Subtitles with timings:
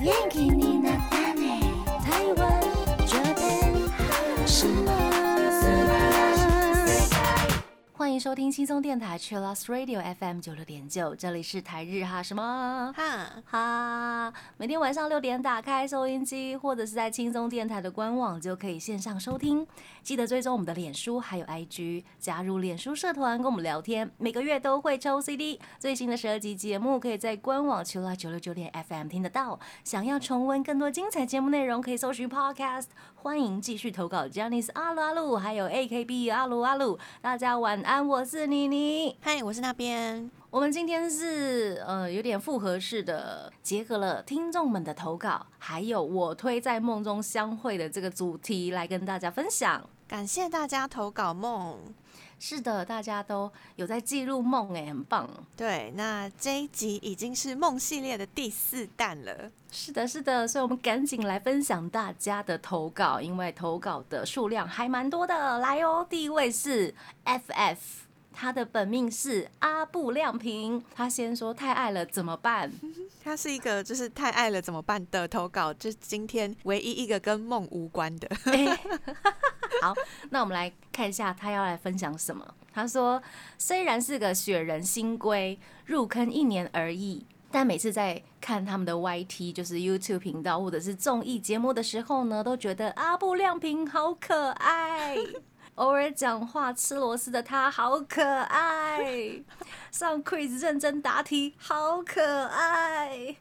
[0.00, 0.69] 元気に。
[8.20, 14.34] 迎收听轻松电台 Chillus Radio FM 九六点九，这里是台日哈什么哈，哈。
[14.58, 19.66] 每天晚上六点打开收音机，或者是在轻松电台的官网就可以线上收听。
[20.02, 24.10] 记得追踪我们的脸书还有 IG，加入脸书社团跟我们聊天。
[24.18, 29.58] 每个月都会抽 CD，最新的十二集节目可以在官网 Chillus 九六九点 FM 听得到。
[29.82, 32.88] 想要重温更多精彩节目内容，可以搜寻 Podcast。
[33.14, 36.98] 欢迎继续投稿 j a n i c e 阿鲁阿鲁，还有 AKB 阿鲁阿鲁。
[37.22, 39.16] 大家晚安，我是妮妮。
[39.20, 40.28] 嗨，我是那边。
[40.50, 49.88] 我们今天是呃有点复合式的，结合了听众们的投稿，还有我推在梦中相会的这个主题来跟大家分享。
[50.08, 51.78] 感谢大家投稿梦。
[52.40, 55.30] 是的，大家都有在记录梦，哎，很棒。
[55.56, 59.52] 对，那这一集已经是梦系列的第四弹了。
[59.72, 65.58] 是的，是的，所以我们赶紧来分享大家的投稿，因为投稿的数量还蛮多的。
[65.58, 66.92] 来哦，第一位是
[67.24, 67.76] FF，
[68.32, 72.70] 他的本命是阿布亮平，他先说太爱了怎么办？
[73.22, 78.28] 他是一个就是太爱了怎么办的投稿，就是今天唯一一个跟梦无关的。
[79.82, 79.94] 好，
[80.30, 82.44] 那我们来看一下他要来分享什么。
[82.72, 83.22] 他说，
[83.56, 95.16] 虽然是个雪人新规，入坑一年而已，但每次在看他们的 YT，就是 YouTube 频道或者是综艺节目的时候呢，都觉得阿布亮平好可爱。
[95.76, 99.42] 偶尔讲话吃螺丝的他好可爱，
[99.90, 103.34] 上 quiz 认真答题好可爱，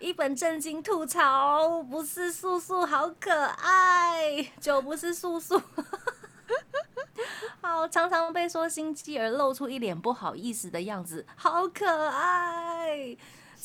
[0.00, 5.62] 一本正经吐槽不是素素好可爱，就不是素素。
[7.62, 13.16] 好，常常被说心机而露出一脸不好意思的样子，好可爱。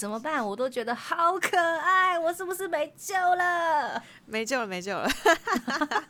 [0.01, 0.43] 怎么办？
[0.43, 4.01] 我都觉得好可爱，我是不是没救了？
[4.25, 5.07] 没救了，没救了。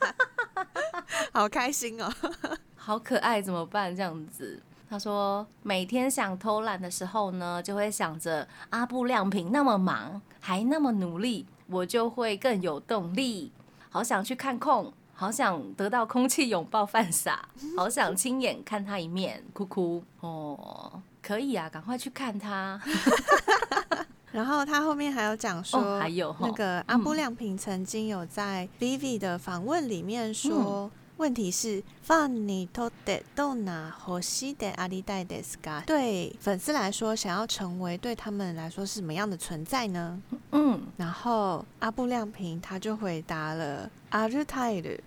[1.33, 2.09] 好开心哦，
[2.77, 3.93] 好可爱，怎么办？
[3.93, 13.51] 这样子，他说每天想偷懒的时候呢，就会想着阿布亮平那么忙，还那么努力，我就会更有动力。
[13.89, 22.79] 好想去看空，好想得到空气拥抱 犯傻，好想亲眼看他一面，哭哭哦，可以啊，赶快去看他。
[24.31, 30.89] 然后他后面还有讲说，还有那个阿布亮平曾经有在 Vivi 的访问里面说。
[31.17, 40.19] 问题是，放你托的都拿火西的阿里代的 sky，对粉丝来说，想要成为对他们来说是什么样的存在呢？
[40.51, 44.97] 嗯，然后阿布亮平他就回答了阿日泰的哦，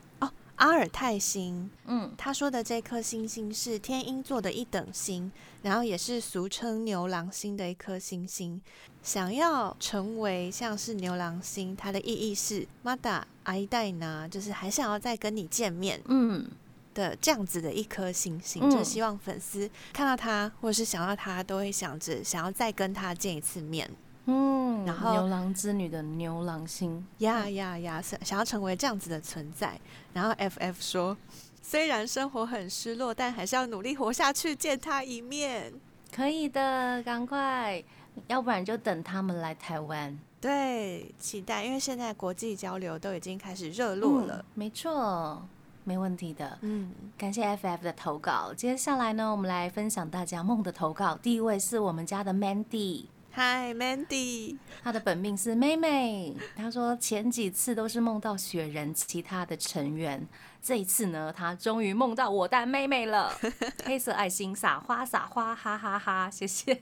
[0.56, 1.70] 阿尔泰星。
[1.87, 5.31] 嗯，他说的这颗星星是天鹰座的一等星，
[5.62, 8.60] 然后也是俗称牛郎星的一颗星星。
[9.03, 16.47] 想要成为像是牛郎星，它的意义是马达阿伊代呢，就是还想要再跟你见面，嗯
[16.94, 23.91] 的这样子的一颗星星，就希望粉丝看到他或者是想到他，都会想着想要再跟他见一次面，
[24.27, 29.79] 嗯，然后牛郎织女的牛郎星，呀呀呀，想想要成为这样子的存在。
[30.12, 31.17] 然后 FF 说，
[31.61, 35.73] 虽然生活很失落，但还是要努力活下去，见他一面，
[36.15, 37.83] 可以的，赶快。
[38.29, 45.43] 要不然就等他们来台湾，对，期待，因为现在国际交流都已经开始热络了，没错，
[45.83, 46.57] 没问题的。
[46.61, 48.55] 嗯，感谢 FF 的投稿。
[48.55, 51.19] 接下来呢，我们来分享大家梦的投稿。
[51.21, 53.07] 第一位是我们家的 Mandy。
[53.37, 56.37] Hi Mandy，她的本命是妹妹。
[56.55, 60.25] 她说前几次都是梦到雪人其他的成员，
[60.62, 63.37] 这一次呢，她终于梦到我带妹妹了。
[63.84, 66.31] 黑色爱心撒花撒花，哈哈哈！
[66.31, 66.81] 谢谢。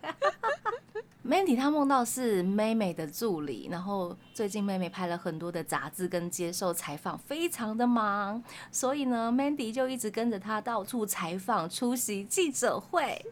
[1.26, 13.24] Mandy 她梦到是妹妹的助理，然后最近妹妹拍了很多的杂志跟接受采访，非常的忙，所以呢，Mandy 就一直跟着她到处采访，出席记者会。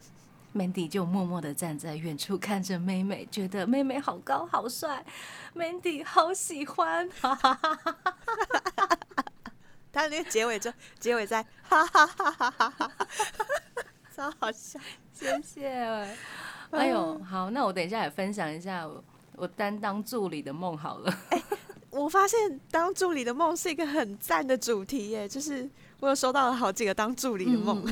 [0.54, 5.04] Mandy 就默默的站在远处看着妹妹，觉得妹妹好高好帅
[5.54, 8.98] ，Mandy 好喜欢，哈哈哈哈哈哈！
[9.92, 12.92] 他那个结尾就结尾在哈哈哈哈哈哈，
[14.14, 14.78] 超好笑，
[15.12, 15.68] 谢谢。
[16.70, 19.04] 哎呦，好，那我等一下也分享一下我
[19.36, 21.14] 我担当助理的梦好了。
[21.90, 25.68] 我发现当助理的梦是一个很赞的主题耶，就是
[26.00, 27.84] 我有收到了好几个当助理的梦。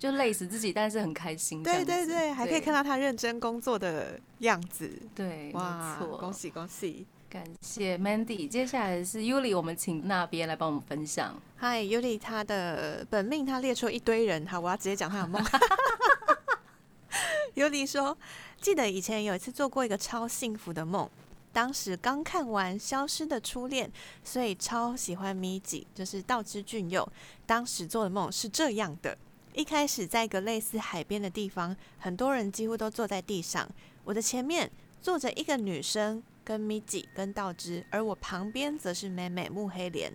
[0.00, 1.62] 就累死自己，但是很开心。
[1.62, 4.90] 对对对，还可以看到他认真工作的样子。
[5.14, 7.06] 对，哇，恭喜恭喜！
[7.28, 8.48] 感谢 Mandy。
[8.48, 11.38] 接下来是 Yuli，我们请那边来帮我们分享。
[11.56, 15.44] 嗨，Yuli，他的本命他列出一堆人，好，我要直接讲他的梦。
[17.54, 18.16] Yuli 说，
[18.58, 21.10] 记得以前有一次做过一个超幸福的梦，
[21.52, 23.86] 当时刚看完《消失的初恋》，
[24.24, 27.06] 所以超喜欢咪吉，就是道之俊佑。
[27.44, 29.18] 当时做的梦是这样的：
[29.54, 33.68] 一开始在一个类似海边的地方，很多人几乎都坐在地上，
[34.04, 34.70] 我的前面
[35.00, 36.22] 坐着一个女生。
[36.42, 40.12] 跟咪吉跟道之，而我旁边则是美美木黑莲。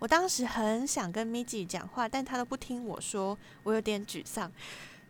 [0.00, 4.50] 我当时很想跟咪吉讲话，但她都不听我说，我有点沮丧。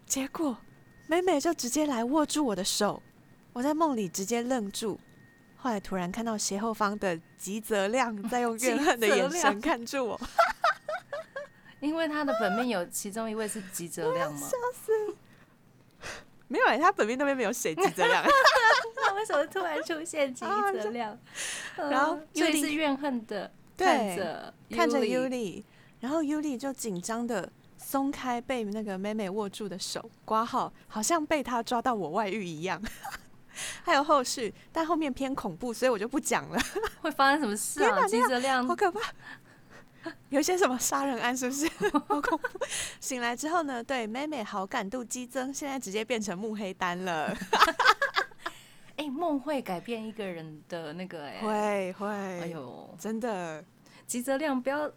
[0.05, 0.59] 结果
[1.07, 3.03] 美美就直接来握住我的手，
[3.55, 5.01] 我在梦里直接愣住。
[5.57, 10.21] 后来突然看到斜后方的吉泽亮在用怨恨的眼神 看住我，
[11.81, 14.41] 因为他的本命有其中一位是吉泽亮吗？
[14.41, 15.17] 笑死！
[16.49, 18.25] 没有哎，他本命那边没有写吉泽亮。
[19.17, 21.19] 为什么突然出现吉泽亮？
[21.77, 25.65] 然后尤里是怨恨的看着看着尤里，
[26.01, 32.81] 然后尤里就紧张的松开被那个妹妹握住的手，挂号好像被他抓到我外遇一样。
[33.83, 36.59] 还有后续，但后面偏恐怖，所以我就不讲了。
[37.01, 38.07] 会发生什么事啊？
[38.07, 39.01] 吉泽亮好可怕，
[40.31, 41.69] 有些什么杀人案是不是？
[42.07, 42.49] 好恐怖！
[43.01, 43.83] 醒来之后呢？
[43.83, 47.37] 对妹妹好感度激增，现在直接变成慕黑单了。
[48.97, 53.63] 哎，梦会改变一个人的那个哎，会会，哎呦，真的，
[54.07, 54.91] 吉泽亮不要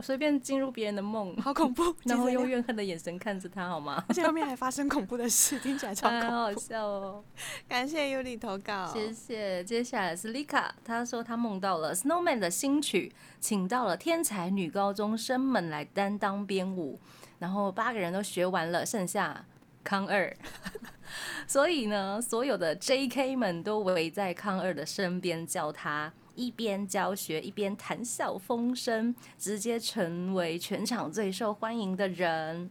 [0.00, 4.04] 随便进入别人的梦，好恐怖， 然后用怨恨的眼神看着他好吗？
[4.08, 7.24] 而且后面还发生恐怖的事，听起来超恐怖， 好笑哦。
[7.68, 9.62] 感谢尤里投稿，谢谢。
[9.64, 16.98] 接下来是 Lika，，她说她梦到了 Snowman 的新曲，请到了天才女高中生们来担当编舞，
[17.38, 19.44] 然后八个人都学完了，剩下
[19.82, 20.34] 康二。
[21.46, 23.36] 所以呢，所有的 J.K.
[23.36, 32.70] 们都围在康二的身边，叫他一边教学一边谈笑风生，直接成为全场最受欢迎的人。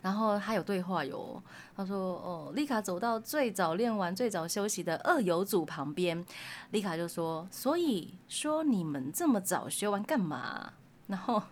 [0.00, 1.42] 然后他有对话哟，
[1.76, 6.24] 他说：“哦，丽卡走到最早练完、最早休息的二游组旁边，
[6.72, 10.72] 丽卡就说：‘所以说你们这么早学完干嘛？’
[11.06, 11.42] 然后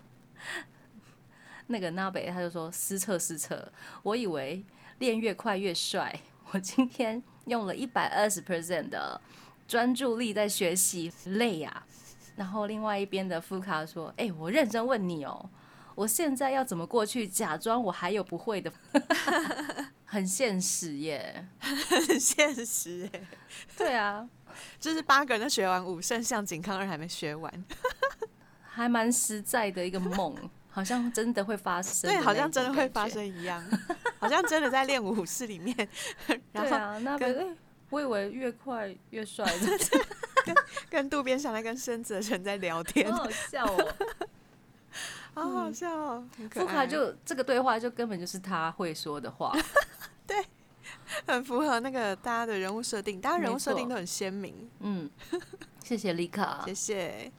[1.68, 4.64] 那个纳北他就说：‘失策失策，我以为。’
[5.00, 6.20] 练越快越帅。
[6.50, 9.18] 我今天用了一百二十 percent 的
[9.70, 11.84] 专注力在学习，累呀。
[12.34, 15.48] 然后另外一边的副卡说：“哎，我认真问你哦，
[15.94, 18.72] 我现在要怎么过去假装我还有不会的？
[20.04, 23.22] 很现实耶，很现实耶。
[23.76, 24.28] 对啊，
[24.80, 27.64] 就是八个人都学完五剩向景康二还没学完，
[28.62, 30.34] 还蛮实在的一个梦。”
[30.72, 33.60] 好像真的会发生，对，好像真的会发生一样，
[34.20, 35.76] 好像真的在练武室里面。
[36.52, 37.56] 对啊，那边
[37.90, 39.44] 我以为越快越帅，
[40.46, 40.54] 跟
[40.88, 43.94] 跟渡边上来跟深泽成在聊天，好笑哦，
[45.34, 46.24] 好好笑哦。
[46.52, 49.52] 福卡就这个对话就根本就是他会说的话，
[50.26, 50.44] 对，
[51.26, 54.70] 很符合那个大家的人物设定，大家人物设定都很鲜明。
[54.80, 55.10] 嗯，
[55.82, 57.30] 谢谢丽卡，谢谢。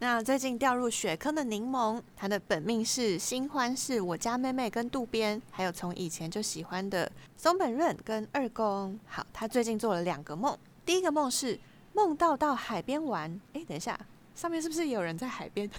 [0.00, 8.98] 那最近掉入雪坑的柠檬，他的本命是新欢，是我家妹妹跟渡边，还有从以前就喜欢的松本润跟二宫。
[9.06, 11.58] 好，他最近做了两个梦，第一个梦是
[11.94, 13.40] 梦到到海边玩。
[13.54, 13.98] 哎，等一下，
[14.34, 15.70] 上面是不是有人在海边？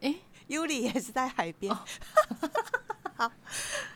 [0.00, 0.14] 哎，
[0.46, 1.76] 尤里也是在海边。
[3.16, 3.30] 好，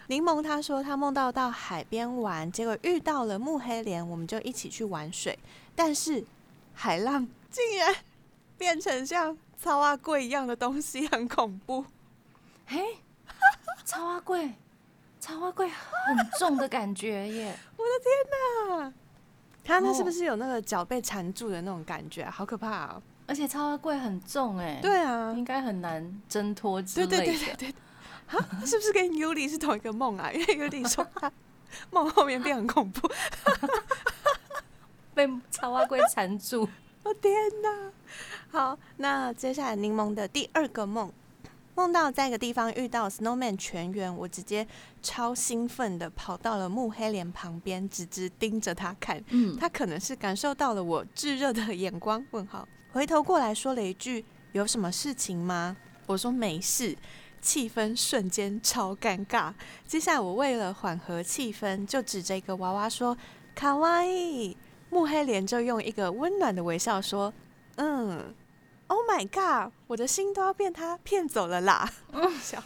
[0.09, 5.38] 柠檬他说他梦到到海边玩，结果遇到了木黑莲，我们就一起去玩水，
[5.75, 6.25] 但是
[6.75, 7.94] 海浪竟然。
[8.56, 11.84] 变成像超阿贵一样的东西，很恐怖。
[12.67, 12.99] 嘿，
[13.84, 14.55] 超阿贵，
[15.25, 17.57] 超花贵很重的感觉耶！
[17.79, 18.93] 我的天哪，
[19.65, 22.27] 他那是不是有那个脚被缠住的那种感觉？
[22.29, 23.03] 好可怕啊！
[23.27, 27.17] 而且超花贵很重哎，对啊，应该很难挣脱之类的。
[27.17, 30.31] 对对对对对，啊，是不是跟尤里是同一个梦啊？
[30.31, 31.33] 因为尤里说他
[31.91, 33.11] 梦后面变很恐怖，
[35.15, 36.69] 被超花贵缠住。
[37.03, 37.91] 我天哪！
[38.51, 41.11] 好，那接下来柠檬的第二个梦，
[41.77, 44.67] 梦到在一个地方遇到 Snowman 全员，我直接
[45.03, 49.23] 超兴奋的跑到了木黑莲旁边，直直盯着他看。
[49.31, 52.25] 嗯，他可能是感受到了我炙热的眼光。
[52.31, 55.77] 问号，回头过来说了一句：“有什么事情吗？”
[56.07, 56.97] 我说没事。
[57.41, 59.53] 气氛瞬间超尴尬。
[59.87, 63.15] 接下来我为了缓和气氛，就指着一个娃娃说
[63.55, 64.57] ：“卡哇伊。”
[64.89, 67.35] 木黑莲就用一个温暖的微笑说
[67.77, 68.35] ：“嗯。”
[68.88, 69.72] Oh my god！
[69.86, 71.91] 我的心都要被他骗走了啦！
[72.43, 72.62] 笑。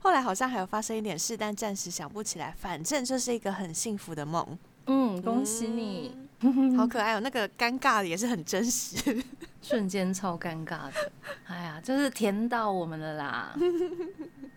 [0.00, 2.54] 后来好像还有发生一点事，但暂时想不起来。
[2.58, 4.58] 反正就是一个很幸福的梦。
[4.86, 6.16] 嗯，恭喜你，
[6.76, 7.20] 好可爱哦！
[7.20, 9.22] 那个尴尬的也是很真实，
[9.60, 11.10] 瞬间超尴尬的。
[11.46, 13.54] 哎呀，就是甜到我们了啦！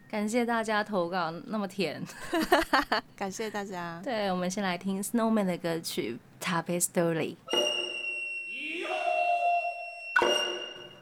[0.09, 2.01] 感谢大家投稿那么甜。
[3.15, 3.99] 感谢大家。
[4.03, 6.79] 对，我们先来听 Snowman 的歌曲《Tape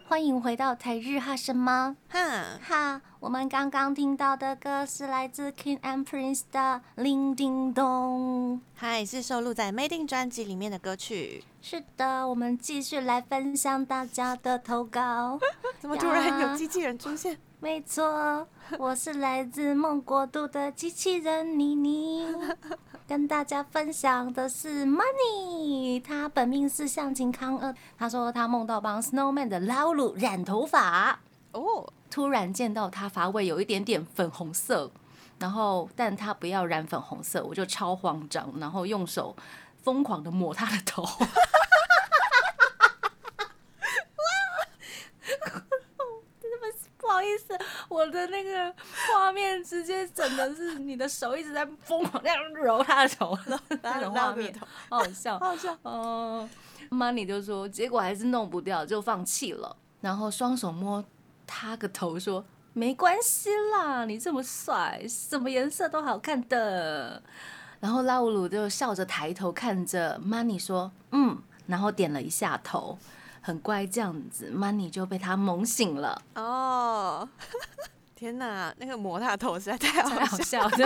[0.10, 3.02] 欢迎回到台日哈什么哈，哈？
[3.20, 8.58] 我们刚刚听到的歌是来自 King and Prince 的《铃叮咚》。
[8.74, 11.44] 嗨，是收录在《Made in》专辑里面的歌曲。
[11.62, 15.38] 是的，我们继续来分享大家的投稿。
[15.82, 17.38] 怎么突然有机器人出现？
[17.60, 18.48] 没错，
[18.80, 22.28] 我是来自梦国度的机器人妮妮，
[23.08, 31.18] 跟大家分享的是 Money，他本命是向晴康二，他说他梦到帮 Snowman 的老鲁染头发，
[31.54, 34.92] 哦，突然见到他发尾有一点点粉红色，
[35.40, 39.34] 然后但他不要染粉红色，我就超慌张，然后用手
[39.84, 41.06] 疯狂的抹他的头。
[46.98, 47.58] 不好意思，
[47.90, 48.74] 我的那个
[49.08, 53.38] 画面直接整的是你的手一直在疯狂这样揉他的头，
[53.82, 54.54] 那种画面，
[54.90, 55.78] 好好笑， 好笑。
[55.84, 56.50] 嗯
[56.90, 59.76] ，Money 就说，结果还是弄不掉，就放弃了。
[60.02, 61.04] 然后双手摸
[61.46, 67.22] 他个头，说没关系啦，你这么帅，什么颜色都好看的。
[67.80, 72.98] 然后拉乌鲁就笑着抬头看着 Money 说，嗯，然后点了一下头。
[73.48, 76.22] 很乖，这样子，Money 就被他萌醒了。
[76.36, 77.30] 哦，
[78.14, 80.70] 天哪，那个磨他的头实在太好笑了。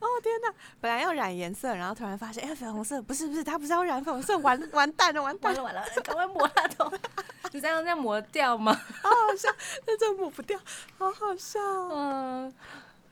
[0.00, 6.90] 哦天哪，本来要染颜色，然后突然发现，哎，粉红色，不是不是，他不是要染粉红色，完 完蛋了，完蛋了，完了，赶快抹他头。
[7.52, 8.72] 你这样这样抹掉吗？
[9.02, 9.50] 好好笑，
[9.86, 10.58] 那真抹不掉，
[10.96, 11.60] 好好笑，
[11.92, 12.54] 嗯。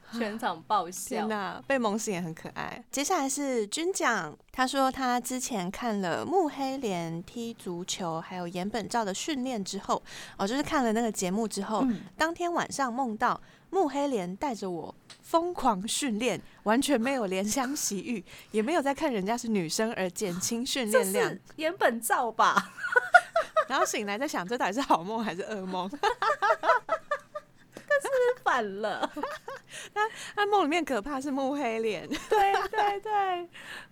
[0.17, 2.85] 全场爆笑，呐，被萌醒也很可爱。
[2.91, 10.03] 接下来是军奖，他说他之前看了木黑莲踢足球，还有岩本照的训练之后，
[10.37, 11.85] 哦，就是看了那个节目之后，
[12.17, 21.39] 当天晚上梦到木黑莲带着我疯狂训练，完全没有怜香惜玉，也没有在看人家是女生而减轻训练量。
[21.57, 22.73] 岩本照吧，
[23.69, 25.91] 然后醒来在想，这到底是好梦还是噩梦？
[27.99, 29.11] 是反了，
[29.95, 30.01] 他
[30.35, 33.13] 他梦里面可怕是木黑脸， 对对对，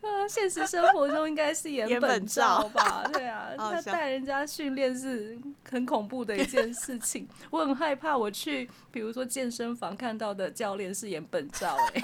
[0.00, 3.04] 呃，现实生活中应该是 演本照吧？
[3.12, 5.38] 对啊，他带人家训练是
[5.70, 12.00] 很恐怖的一件事情， 我很害怕我去，比如说健身房看到的教练是演本照，哎，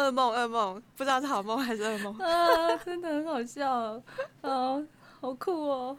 [0.00, 3.70] 噩梦噩梦，不知道是好梦还是噩梦啊，真的很好笑，
[4.42, 4.82] 啊，
[5.20, 5.96] 好酷哦。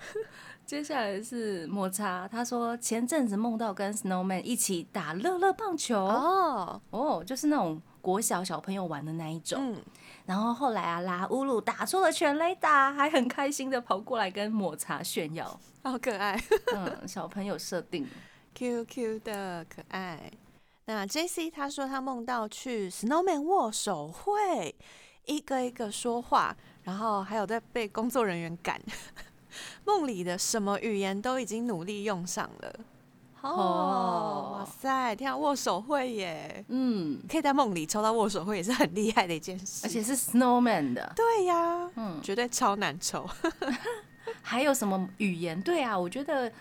[0.65, 9.73] 接下来是抹茶，他说前阵子梦到跟 Snowman 一起打乐乐棒球哦哦，就是那种国小小朋友玩的那一种。
[9.73, 9.81] 嗯
[10.25, 16.41] 然后后来啊，拉乌鲁打出了全垒打，还很开心的跑过来跟抹茶炫耀，好可爱。
[16.73, 18.07] 嗯，小朋友设定
[18.55, 20.31] ，Q Q 的可爱。
[20.85, 24.73] 那 J C 他说他梦到去 Snowman 握手会，
[25.25, 28.81] 一个一个说话，然后还有在被工作人员赶。
[29.85, 32.75] 梦里的什么语言都已经努力用上了，
[33.41, 43.29] 哦，哇塞，天啊，握手会耶，嗯，可以在梦里抽到握手会也是很厉害的一件事，而且是 Snowman 的，对呀，嗯，绝对超难抽。
[44.41, 45.61] 还有什么语言？
[45.61, 46.51] 对啊，我觉得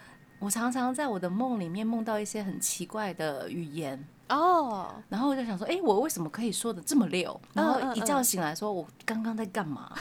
[0.40, 4.04] 我常常在我的梦里面梦到一些很奇怪的语言。
[4.28, 7.38] 哦，然后我就想说，哎，我为什么可以说的这么溜？
[7.52, 9.92] 然后一觉醒来说，我刚刚在干嘛？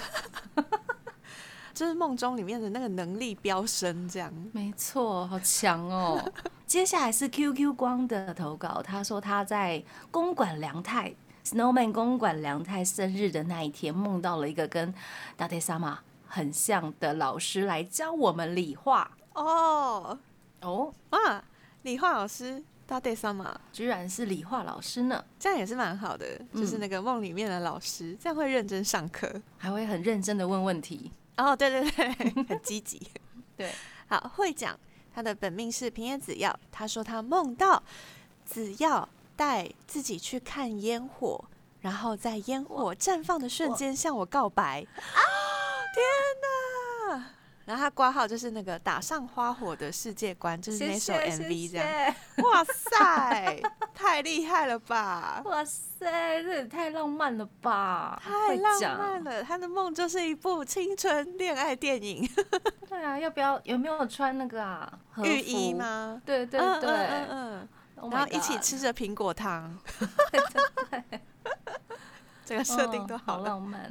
[1.81, 4.31] 就是梦中里面的那个能力飙升，这样。
[4.51, 6.23] 没错，好强哦！
[6.67, 11.11] 接下来是 QQ 光的投稿，他说他在公馆良太
[11.43, 14.93] Snowman 公馆良太生日的那一天，梦到了一个跟
[15.35, 15.97] 大地萨玛
[16.27, 19.09] 很像的老师来教我们理化。
[19.33, 20.19] 哦。
[20.61, 20.93] 哦。
[21.09, 21.43] 啊！
[21.81, 23.59] 理化老师大对萨玛。
[23.73, 31.11] 居然是理化老师呢，这样也是蛮好的，就是那个梦里面的老师，这样会认真上课，还会很认真的问问题。
[31.38, 32.13] 哦，对对对，
[32.47, 33.01] 很积极。
[33.57, 33.71] 对，
[34.07, 34.77] 好会讲。
[35.13, 37.83] 他的本命是平野紫耀，他说他梦到
[38.45, 41.43] 紫耀带自己去看烟火，
[41.81, 44.85] 然后在烟火绽放的瞬间向我告白。
[44.95, 45.19] 啊！
[45.93, 46.01] 天
[46.41, 46.47] 哪！
[47.71, 52.13] 然后他挂号就是那个打上花火的世界观，就是那首 MV 这样。
[52.43, 53.61] 哇 塞，
[53.93, 55.41] 太厉害了吧！
[55.45, 58.21] 哇塞，这也太浪漫了吧！
[58.21, 62.29] 太浪漫了，他的梦就是一部青春恋爱电影。
[62.89, 64.91] 对啊，要不要有没有穿那个啊
[65.23, 66.21] 浴衣吗？
[66.25, 69.79] 对对对，嗯嗯，然后一起吃着苹果汤。
[72.43, 73.89] 这个设定都好浪漫。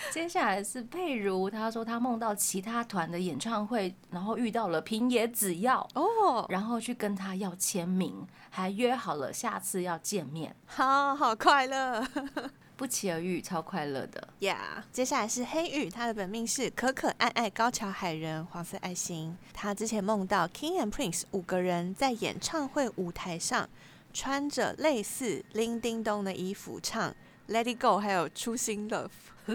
[0.10, 12.04] 接下来是佩如，她说她梦到其他团的演唱会，然后遇到了平野紫耀，哦，然后去跟他要签名，还约好了下次要见面，好好快乐
[12.76, 14.28] 不期而遇，超快乐的。
[14.38, 19.36] 呀接下来是黑羽，他的本命是可可爱爱高桥海人，黄色爱心。
[19.52, 23.68] 他之前梦到 King and Prince 五个人在演唱会舞台上，
[24.14, 27.14] 穿着类似叮叮咚的衣服唱
[27.50, 29.10] Let It Go，还有初心 Love。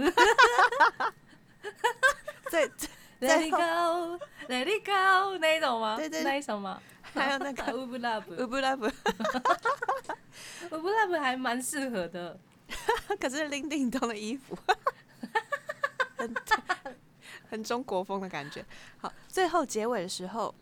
[2.51, 2.69] 最
[3.21, 5.95] Let it go, let it go，那一种吗？
[5.95, 6.81] 对对那一首吗？
[7.13, 8.91] 还有那个 u b love，u b Love，u
[10.69, 12.37] b love 还蛮适合的。
[13.19, 14.57] 可是叮叮咚的衣服，
[16.17, 16.35] 很
[17.49, 18.65] 很中国风的感觉。
[18.97, 20.53] 好，最后结尾的时候，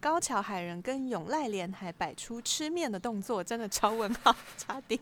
[0.00, 5.00] 高桥海人跟永濑廉还摆出吃面的动作，真的超问号，差点。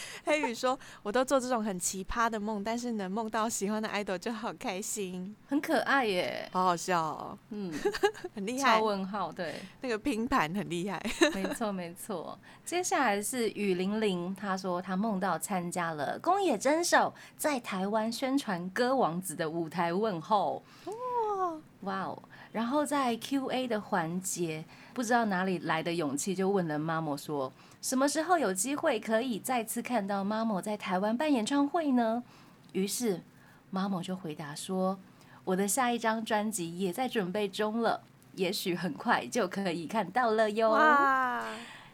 [0.24, 7.72] 黑羽说：“我都做这种很奇葩的梦，但是能梦到喜欢的 idol 就好开心， 很可爱耶，好好笑哦，嗯，
[8.34, 8.84] 很厉害超。
[8.84, 11.02] 问号，对，那个拼盘很厉害。
[11.34, 12.38] 没错没错。
[12.64, 22.22] 接下来是雨玲玲，她说她梦到参加了宫野真守在台湾宣传歌王子的舞台问候，哇，哇哦！
[22.52, 24.64] 然后在 Q&A 的环节，
[24.98, 32.20] 不知道哪里来的勇气，就问了妈妈说，什么时候有机会可以再次看到妈妈在台湾办演唱会呢？
[32.72, 33.22] 于是
[33.70, 34.98] 妈妈就回答说，
[35.44, 38.02] 我的下一张专辑也在准备中了，
[38.34, 40.72] 也许很快就可以看到了哟。
[40.72, 41.44] 哇！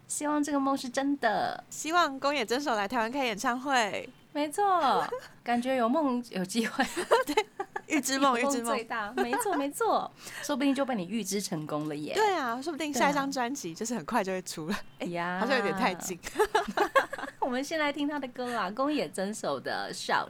[0.08, 1.62] 希望这个梦是真的。
[1.68, 5.06] 希望宫野真守来台湾开演唱会，没错，
[5.44, 6.84] 感觉有梦有机会，
[7.24, 7.46] 对
[7.86, 8.82] 预知梦， 预有知梦最。
[8.82, 9.12] 大。
[9.12, 10.10] 没错没错，
[10.42, 12.14] 说不定就被你预知成功了耶。
[12.14, 16.18] 对啊，说不定下一张专辑就是很快就会出了，哎呀，好像有点太近。。
[17.38, 20.28] 我们先来听他的歌啦，宫野真守的《Shout》。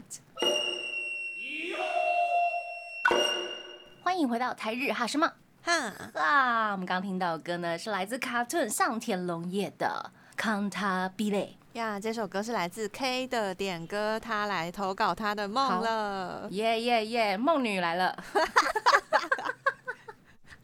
[4.03, 5.33] 欢迎回到台日哈什么
[5.63, 5.73] 哈，
[6.15, 6.73] 啊？
[6.73, 10.71] 我们刚听到的歌呢，是来自 Cartoon 上田龙也的《康
[11.75, 16.46] 呀，这首歌是来自 K 的点歌，他来投稿他的梦了》，。
[16.51, 18.16] 耶耶耶，梦女来了。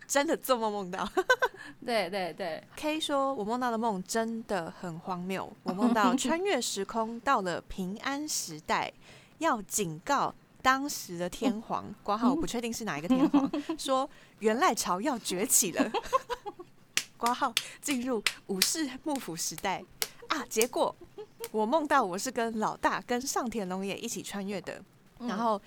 [0.06, 1.08] 真的做梦梦到
[1.85, 5.52] 对对对，K 说，我梦到的梦真的很荒谬。
[5.64, 8.92] 我梦到穿越时空到了平安时代，
[9.38, 10.32] 要警告
[10.62, 14.08] 当时的天皇，挂号我不确定是哪一个天皇， 说
[14.38, 15.90] 元赖朝要崛起了，
[17.16, 19.85] 挂号进入武士幕府时代
[20.30, 20.44] 啊。
[20.48, 20.92] 结果
[21.52, 24.82] 我梦到我是跟老大跟上田龙也一起穿越的，
[25.20, 25.60] 然后。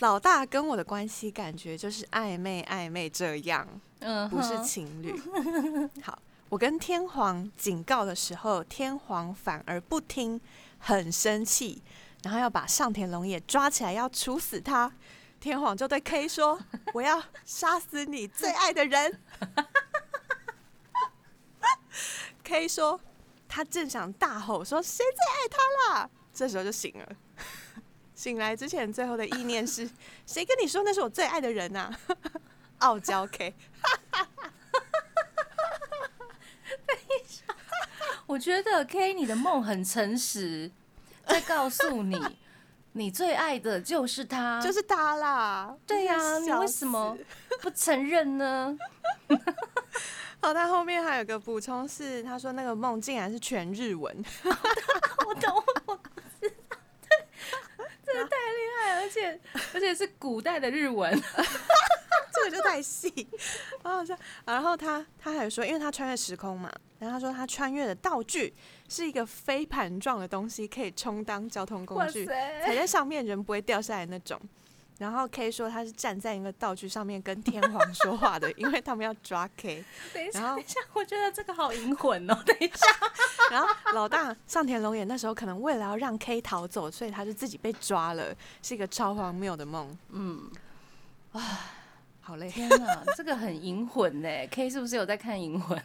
[0.00, 3.66] 老大跟我的关系感觉就是暧昧暧昧这样，
[3.98, 5.12] 嗯，不是情侣。
[6.04, 6.16] 好，
[6.48, 10.40] 我跟天皇警告的时候，天皇反而不听，
[10.78, 11.82] 很生气，
[12.22, 14.92] 然后要把上田龙也抓起来，要处死他。
[15.40, 16.56] 天皇就对 K 说
[16.94, 19.20] ：“我要杀死你最爱的人。
[22.44, 23.00] ”K 说
[23.48, 27.08] ：“他正想大吼说谁最爱他啦？”这时候就醒了。
[28.14, 29.88] 醒来之前，最后的意念是：
[30.26, 31.98] 谁跟你说那是我最爱的人啊？
[32.78, 33.54] 傲娇 K。
[38.26, 40.70] 我觉得 K 你的梦很诚实，
[41.26, 42.20] 在告诉你，
[42.92, 45.74] 你最爱的就是他，就是他啦。
[45.86, 47.16] 对呀、呀、你为什么
[47.62, 48.76] 不承认呢？
[50.40, 54.14] 好， 他后面还有个补充是，他说那个梦竟然是全日文，
[55.26, 55.96] 我懂，我
[56.40, 56.76] 知道，
[57.08, 57.18] 对，
[58.04, 59.40] 真的太厉害了，而且
[59.74, 61.12] 而且是古代的日文，
[62.32, 63.28] 这个就太细，
[63.82, 64.16] 好好笑。
[64.44, 68.54] 然后他他还有说，因为他穿越时空嘛，然后他说他穿越的道具
[68.88, 72.74] 是一个飞盘状的东西，可以充当交通工具，踩！
[72.76, 74.40] 在上面人不会掉下来那种。
[74.98, 79.84] 然后 K 说他是站在一个道具上面跟天皇说话的，因为他们要抓 K。
[80.12, 82.36] 等一下，等一下，我觉得这个好银魂哦。
[82.44, 82.86] 等一下，
[83.50, 89.96] 然后老大上田龙也那时候可能为了要让 K 逃走，所以他就自己被抓了，是一个超荒谬的梦。
[90.10, 90.50] 嗯，
[91.32, 91.40] 啊
[92.20, 92.50] 好累。
[92.50, 94.28] 天哪，这个很银魂呢。
[94.50, 95.80] K 是不是有在看银魂？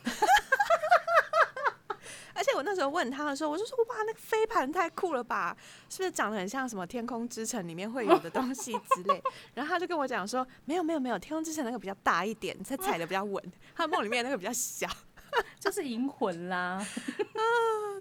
[2.33, 5.55] 而且我那时候问他的时候，我就说哇，那个飞盘太酷了吧，
[5.89, 9.21] 是不是长得很像什么《天空之城》里面会有 的东西之类？
[9.53, 13.43] 然后他就跟我讲说，没有没有没有，《天空之城》那个比较大一点，才踩的比较稳，
[13.75, 14.87] 他梦里面那个比较小，
[15.59, 16.57] 就是银魂啦。
[16.85, 17.41] 啊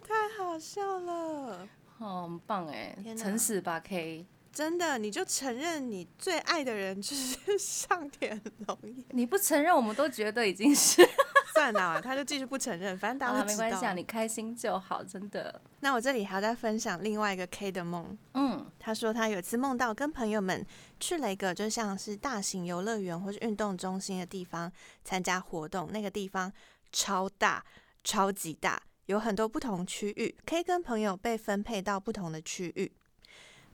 [0.06, 1.68] 太好笑了。
[1.98, 4.26] 哦，很棒哎诚实吧 K。
[4.52, 11.02] 真的，你就承认你最爱的人 就是上田龙也，你不承认，我们都觉得已经是
[11.54, 13.44] 算了，他就继续不承认，反正大家。
[13.44, 15.60] 没关系啊，你开心就好，真的。
[15.80, 18.16] 那我这里还要再分享另外一个 K 的梦。
[18.34, 20.64] 嗯，他说他有一次梦到跟朋友们
[21.00, 24.70] 去了一个就像是大型游乐园或是运动中心的地方
[25.02, 26.52] 参加活动，那个地方
[26.92, 27.64] 超大，
[28.04, 32.92] 超级大，有很多不同区域可以跟朋友被分配到不同的区域。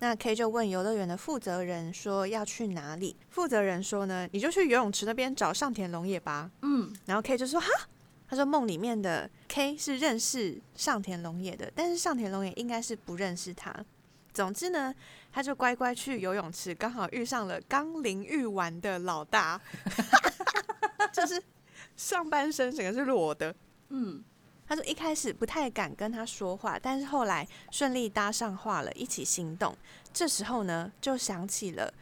[0.01, 3.17] 那 K 就问游乐园的负责人说要去哪里？
[3.31, 6.51] 负责人说呢，你就去游泳池那边找上田龙也吧。
[6.63, 7.69] 嗯，然后 K 就说哈，
[8.29, 13.75] 他说梦里面的 K 是认识上田龙也的，但是上田龙也应该是不认识他。
[14.33, 14.95] 总之呢，
[15.33, 19.61] 他就乖乖去游泳池，刚好遇上了刚淋浴完的老大，
[21.13, 21.43] 就是
[21.97, 23.53] 上半身整个是裸的。
[23.89, 24.23] 嗯。
[24.69, 29.75] 他说一开始不太敢跟他说话，但是后来顺利搭上话了，一起行动。
[30.13, 31.93] 这时候呢，就响起了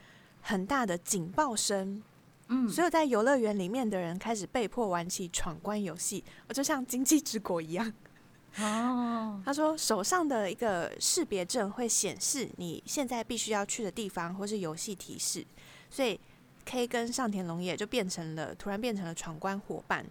[0.42, 2.02] 很大的警报声。
[2.48, 7.92] 嗯，所有在游乐园里面的人开始被迫玩起闯关游戏，我就像经济之国一样。
[8.58, 15.46] 哦，他说手上的一个识别证会显示你现在必须要去的地方，或是游戏提示。
[15.90, 16.18] 所以
[16.64, 20.06] K 跟上田龙也就变成了突然变成了闯关伙伴。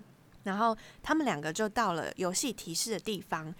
[0.46, 3.54] 然后他们两个就到了游戏提示的地方，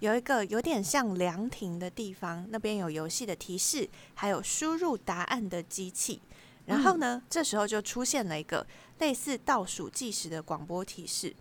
[0.00, 6.20] 有一个有点像凉亭的地方，那边有游戏的提示，还有输入答案的机器。
[6.66, 8.66] 然后呢，这时候就出现了一个
[8.98, 11.34] 类似倒数计时的广播提示。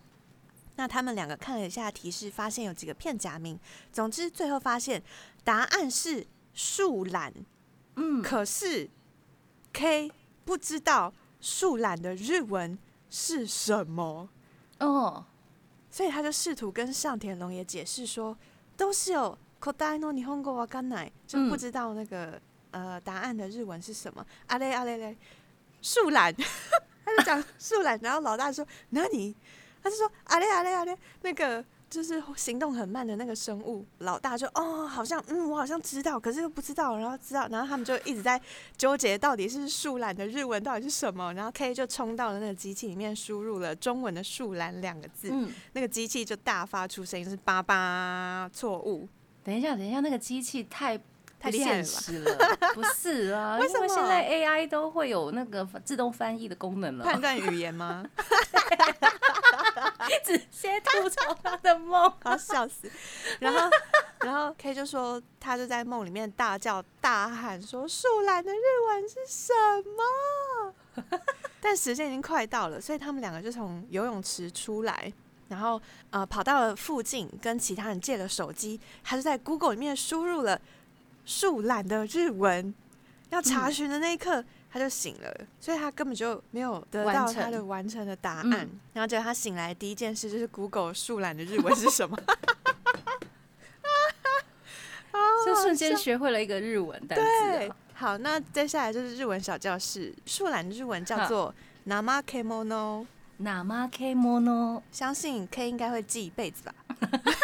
[0.78, 3.60] 那他们两个看了一下提示，发现有几个片假名。
[3.92, 5.04] 总之，最后发现
[5.44, 7.34] 答案是树懒。
[7.98, 8.90] 嗯，可是
[9.74, 10.12] K
[10.46, 12.78] 不知道树懒的日文
[13.10, 14.30] 是什么。
[14.82, 15.24] 哦，
[15.89, 18.36] 所以他就试图跟上田龙也解释说，
[18.76, 22.41] 都是有 kodai no nihongo wa ganai，就不知道那个
[22.72, 24.26] 呃答案的日文是什么。
[24.48, 25.17] 阿嘞阿嘞嘞，
[25.82, 26.34] 树懒，
[27.06, 29.36] 他就讲树懒，然后老大说那你，
[29.84, 31.63] 他就说阿嘞阿嘞阿嘞，那个。
[31.92, 38.42] 就是行动很慢的那个生物，老大就哦，好像嗯，我好像知道，可是又不知道，然后知道，然后他们就一直在
[38.78, 45.34] 纠结到底是树懒的日文到底是什么，然后 K 就冲到了那个机器里面，输入了中文的树懒两个字，
[45.74, 49.06] 那个机器就大发出声音是叭叭，错误。
[49.44, 50.98] 等一下，等一下，那个机器太
[51.42, 53.58] 太现实了，不是啊？
[53.62, 57.04] 为什么现在 AI 都会有那个自动翻译的功能了？
[57.04, 58.06] 判断语言吗？
[60.24, 62.90] 直接吐槽他的梦， 要笑死。
[63.40, 63.70] 然后，
[64.20, 70.74] 然后 K 就说，他就在梦里面大叫大喊说：“树懒的日文是什么？”
[71.60, 75.12] 但时间已经快到了，所以他们两个就从游泳池出来，
[75.48, 80.60] 然后呃跑到了附近，跟其他人借了手机，他就在 Google 里面输入了
[81.26, 82.74] 树懒的日文，
[83.30, 84.44] 要查询的那一刻。
[84.74, 85.30] 他就醒了，
[85.60, 88.70] 所以他根本就没有得到他的完成的答案。
[88.94, 92.16] 然后结果他醒来第一件事就是 Google 树懒的日文是什么，
[95.46, 97.74] 就瞬间学会了一个日文单词。
[97.94, 100.16] 好，那接下来就是日文小教室。
[100.26, 101.54] 树懒的日文叫做
[101.86, 106.74] Namakemono，Namakemono，相信 K 应该会记一辈子吧。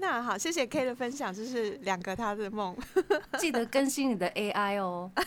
[0.00, 2.74] 天哪，好，谢谢 K 的分享，就是两个他的梦，
[3.38, 5.10] 记得更新你的 AI 哦。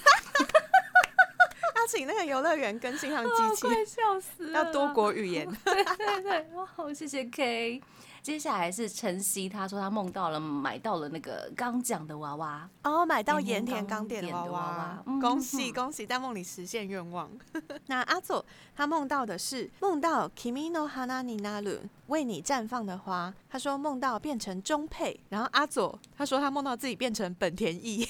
[1.75, 5.47] 要请那个游乐园更新他们机器，快笑死了，要多国语言。
[5.63, 7.79] 对 对对，好，谢谢 K。
[8.23, 17.29] 接下来是晨曦，他说他梦到了买到了那个刚讲的娃娃哦，买到盐田刚点的娃娃，恭喜恭喜，在梦里实现愿望。
[17.87, 28.07] 那阿佐他梦到的是梦到 Kimino Hanani Naru 为你绽放的花，他说梦到变成中配，然后阿佐他说他梦到自己变成本田翼，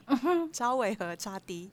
[0.54, 1.70] 超违和差低。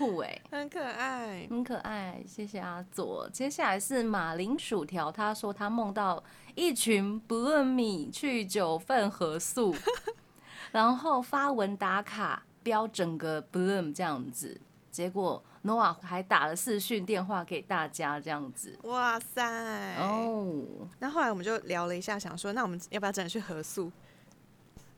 [0.00, 3.28] 酷哎，很可爱，很可爱，谢谢阿左。
[3.30, 9.76] 接下来是马铃薯条，他说他梦到一群不论米去九份合宿，
[10.72, 14.58] 然后发文打卡标整个 bloom 这样子，
[14.90, 18.78] 结果 Noah 还打了视讯电话给大家这样子。
[18.84, 19.96] 哇塞！
[19.98, 20.64] 哦，
[20.98, 23.92] 那后来我们就聊了一下，想说那我们要不要真的去合宿？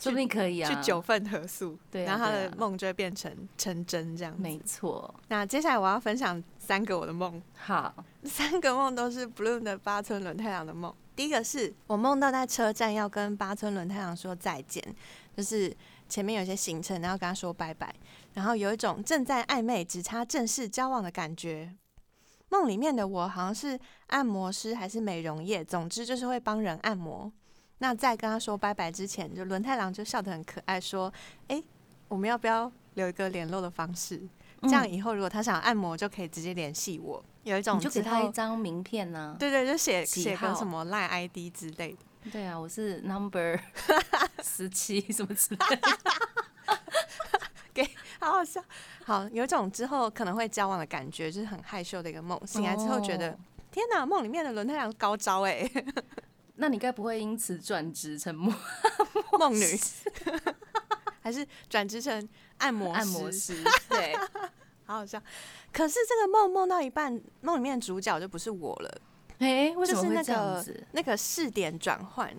[0.03, 4.35] 说不定可以啊，去九份合宿，对，然后他的梦就会变成成真这样。
[4.37, 5.15] 没错。
[5.29, 7.41] 那接下来我要分享三个我的梦。
[7.57, 10.93] 好，三个梦都是 Blue 的八村轮太郎的梦。
[11.15, 14.83] 第一个是我梦到在车站要跟八村轮太郎说再见，
[15.37, 15.73] 就是
[16.09, 17.95] 前面有些行程，然后跟他说拜拜，
[18.35, 21.73] 然后有一种正在暧昧，只差正式交往的感觉。
[22.49, 27.31] 梦里面的我好像是按摩师还是美容业，总之就是会帮人按摩。
[27.83, 31.13] 那在跟他说拜拜之前，就轮太郎就笑得很可爱，说
[31.49, 31.61] ：“哎，
[32.07, 34.23] 我们要不要留一个联络的方式？
[34.63, 41.99] 这样以后如果他想按摩，就可以直接联系我。”有一种你就给他一张名片呢、对对，就写写个什么赖 ID 之类的。
[42.31, 43.59] 对啊，我是 number
[44.45, 45.89] 十七什么之类的。
[48.21, 48.63] 好好笑。
[49.05, 52.41] 好，有一种之后可能会交往的感觉，就是很害羞的一个梦。
[52.47, 53.39] 醒来之后觉得，哦
[53.73, 55.69] 天哪，梦里面的轮太郎高招哎、
[56.63, 58.55] 那你该不会因此转职成梦
[59.37, 59.65] 梦女，
[61.21, 63.65] 还是转职成按摩按摩师？
[63.91, 64.15] 对，
[64.85, 65.21] 好好笑。
[65.73, 69.01] 可是这个梦梦到一半，梦里面的主角就不是我了，
[69.41, 70.87] 哎、为什么会就是那个这样子？
[70.93, 72.33] 那个视点转换。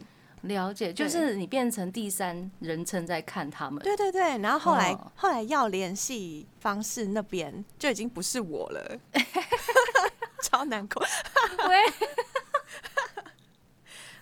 [0.43, 3.83] 了解，就是你变成第三人称在看他们。
[3.83, 8.97] 对对对，然后后来、哦后来要联系方式那边就已经不是我了，
[10.41, 11.05] 超难过。
[11.67, 11.77] 喂，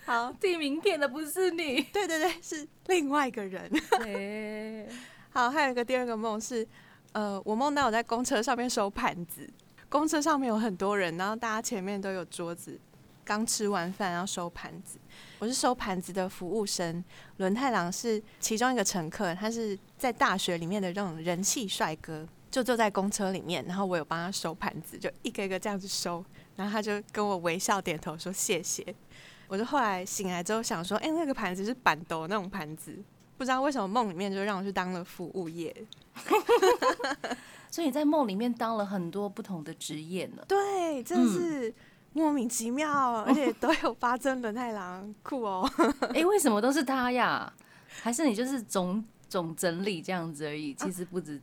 [0.04, 1.80] 好，递名片的不是你。
[1.82, 3.70] 对对对，是另外一个人。
[3.98, 4.88] 对，
[5.30, 6.66] 好，还有一个第二个梦是，
[7.12, 9.48] 呃，我梦到我在公车上面收盘子，
[9.88, 12.80] 公车上面有很多人，然后大家前面都有桌子，
[13.24, 14.98] 刚吃完饭要收盘子，
[15.38, 17.04] 我是收盘子的服务生，
[17.36, 26.24] 轮太郎是其中一个乘客，他是在大学里面的这种人气帅哥，就坐在公车里面，然后我有帮他收盘子，就一个一个这样子收，
[26.56, 28.84] 然后他就跟我微笑点头说谢谢。
[29.48, 32.96] 我就后来醒来之后想说，哎、那个盘子是板斗那种盘子，
[33.36, 35.74] 不知道为什么梦里面就让我去当了服务业。
[37.70, 40.42] 所以你在梦里面当了很多不同的职业呢。
[40.46, 41.74] 对，真是
[42.12, 45.70] 莫名其妙，而且都有八尊轮太郎，酷哦。
[46.14, 47.50] 哎、为什么都是他呀？
[48.02, 50.74] 还是你就是总总整理这样子而已？
[50.74, 51.40] 其实不止，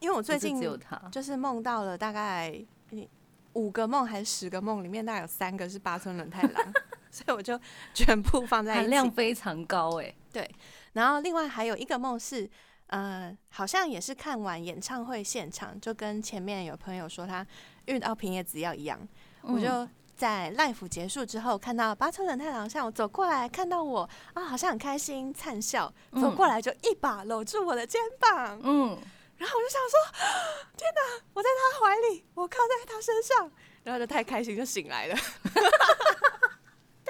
[0.00, 0.96] 因为我最近只有他。
[1.10, 2.52] 就是梦到了大概
[2.90, 3.08] 诶
[3.54, 6.72] 五个梦还是十个梦，里面大概有三个是八村轮太郎，
[7.10, 7.58] 所以我就
[7.92, 9.10] 全部放在一含量。
[9.10, 10.48] 非常高哎、对
[10.92, 12.48] 然后另外还有一个梦是。
[12.92, 17.46] 呃，好像也是看完演唱会现场，就跟前面有朋友说他
[17.84, 18.98] 遇到平野紫耀一样，
[19.42, 24.00] 我嗯就在 live 结束之后，看到八村轮太郎向我走过来，看到我
[24.34, 28.98] 啊，好像很开心灿笑，走嗯过来就一把搂住我的肩膀，嗯，
[29.36, 30.12] 然后我就想说，
[30.76, 33.48] 天哪，我在他怀里，我靠在他身上，
[33.84, 35.14] 然后就太开心就醒来了，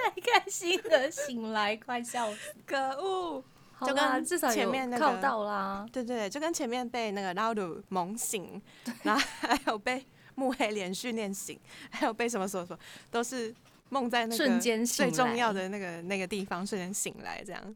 [0.05, 2.55] 太开心了，醒来快笑死。
[2.67, 3.43] 可恶！
[3.73, 5.87] 好就跟至少前面那个靠到啦。
[5.93, 8.61] 对对，就跟前面被那个老鲁猛醒，
[9.03, 11.59] 然后还有被木黑连续念醒，
[11.91, 12.79] 还有被什么什么什么，
[13.11, 13.55] 都是
[13.89, 17.75] 梦在那个瞬间醒最重要的那个那个地方瞬间醒来，这样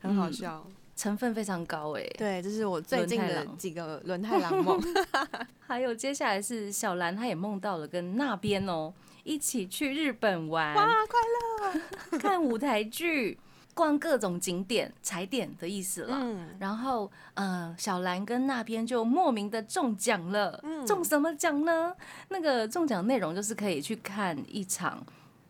[0.00, 0.66] 很好嗯笑。
[0.94, 4.82] 成分非常高哎、对，这是我最近的几个轮太郎梦。
[5.64, 11.37] 还有接下来是小兰，她也梦到了跟那边哦一起去日本玩，哇，快乐！
[12.18, 13.38] 看舞台剧，
[13.74, 16.16] 逛各种景点，踩点的意思了。
[16.20, 20.58] 嗯，然后，呃，小兰跟那边就莫名的中奖了。
[20.62, 21.94] 嗯中什么奖呢？
[22.28, 25.04] 那个中奖内容就是可以去看一场，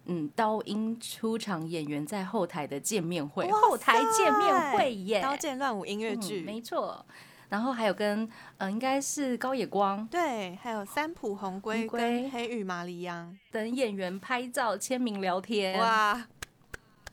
[0.07, 7.05] 嗯，刀音出场演员在后台的见面会，后台见面会耶，刀剑乱舞音乐嗯剧，没错。
[7.49, 15.79] 然后还有跟，呃，应该是高野光对，还有三浦红龟红龟跟黑羽麻里央，等演员拍照、签名、聊天。
[15.79, 16.27] 哇，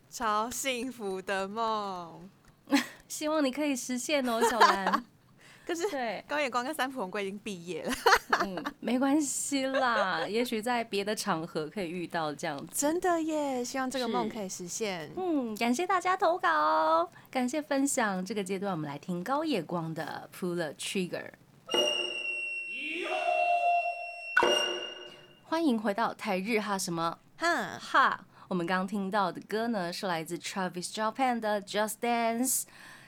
[0.10, 2.30] 超幸福的梦。
[3.08, 5.06] 希望你可以实现哦，小兰。
[5.65, 7.93] 可是对，高野光跟三浦红贵已经毕业了，
[8.41, 12.67] 嗯，没关系啦， 也许在别的场合可以遇到这样子。
[12.73, 13.63] 真的耶！
[13.63, 15.12] 希望这个梦可以实现。
[15.17, 18.23] 嗯，感谢大家投稿哦，感谢分享。
[18.23, 21.32] 这个阶段我们来听高野光的《Pull the Trigger》。
[25.47, 28.25] 欢迎回到台日哈什么哈，哈？
[28.47, 32.62] 我们刚刚听到的歌呢，是来自 Travis Japan 的《Just Dance》。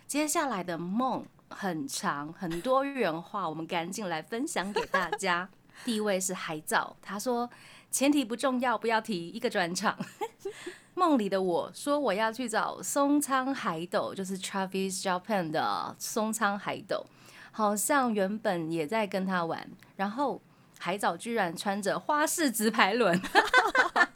[0.07, 5.49] 接下来的梦很长，很多元化，我们赶紧来分享给大家。
[5.85, 7.49] 第一位是海藻，他说
[7.91, 9.97] 前提不重要，不要提一个专场。
[10.95, 17.05] 梦里的我说我要去找松仓海斗，就是 Travis Japan 的松仓海斗，
[17.51, 20.41] 好像原本也在跟他玩，然后
[20.79, 23.21] 海藻居然穿着花式直排轮，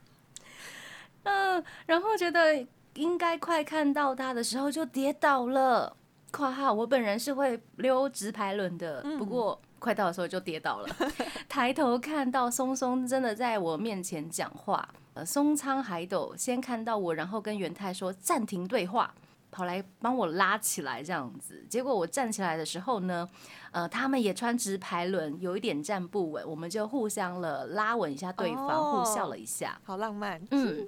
[1.23, 2.65] 嗯、然后觉得
[2.95, 5.95] 应该快看到他的时候就跌倒了。
[6.31, 10.87] （括号我本人是会溜直排轮的，不过快到的时候就跌倒了。
[11.49, 19.13] 抬头看到松松真的在我面前讲话，呃，松仓海斗先看到我，然后跟元太说暂停对话，
[19.51, 21.65] 跑来帮我拉起来这样子。
[21.69, 23.27] 结果我站起来的时候呢，
[23.71, 29.77] 呃，他们也穿直排轮，有一点站不稳，我们就互相了拉稳一下对方，哦互笑了一下。
[29.83, 30.41] 好浪漫。
[30.51, 30.87] 嗯，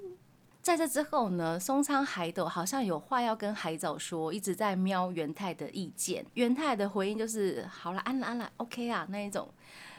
[0.64, 6.24] 在这之后呢，松仓海斗好像有话要跟海藻说，一直在瞄元太的意见。
[6.32, 9.46] 元太的回应就是好了，安了安了，OK 啊那一种。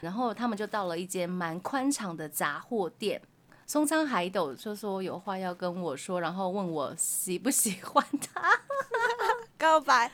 [0.01, 3.21] 然后他们就到了一间蛮宽敞的杂货店。
[3.67, 8.59] 松仓海斗就说有话要跟我说，然后问我喜不喜欢他
[9.59, 10.11] 告白。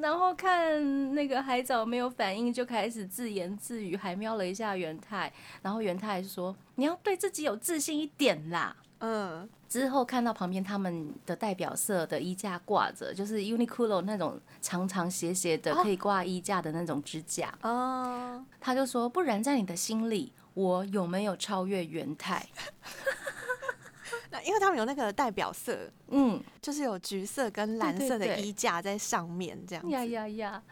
[0.00, 5.32] 然后看那个海藻没有反应，就开始自言自语，还瞄了一下元太。
[5.62, 9.48] 然后元太说：“你要对自己有自信一点啦。”嗯。
[9.68, 17.52] 之后看到旁边他们的代表色的衣架挂着，就是 Uniqlo 那种长长斜斜的可以挂衣架的那种支架。
[17.62, 18.42] 哦。
[18.58, 22.44] 他就说：“不然在你的心里。”我有没有超越元太？
[24.30, 29.90] 那因为他们有那个代表色，嗯，就是有橘色跟蓝色的衣架在上面，这样。
[29.90, 30.62] 呀呀呀！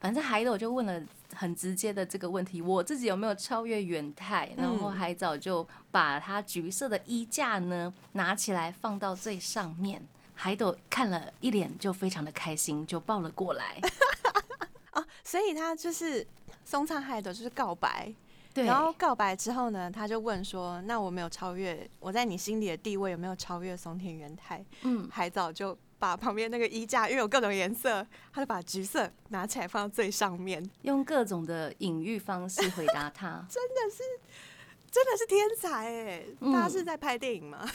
[0.00, 1.00] 反正海斗就问了
[1.34, 4.50] 很直接的这个问题：我自己有没有超越元太？
[4.56, 10.02] 然后海藻就把他橘色的衣架呢拿起来放到最上面。
[10.34, 13.80] 海斗看了一脸就非常的开心，就抱了过来。
[14.92, 16.26] 哦，所以他就是
[16.64, 18.12] 松仓海斗就是告白。
[18.62, 33.44] 然后告白之后呢，他就问说：“那我没有超越我在你心里的地位，有没有超越松田元太？”嗯，海藻就把旁边那个衣架，因为有各种颜色， 他就把橘色拿起来放到最上面，用各种的隐喻方式回答他。
[33.50, 34.02] 真的是，
[34.90, 36.24] 真的是天才哎！
[36.52, 37.66] 他是在拍电影吗？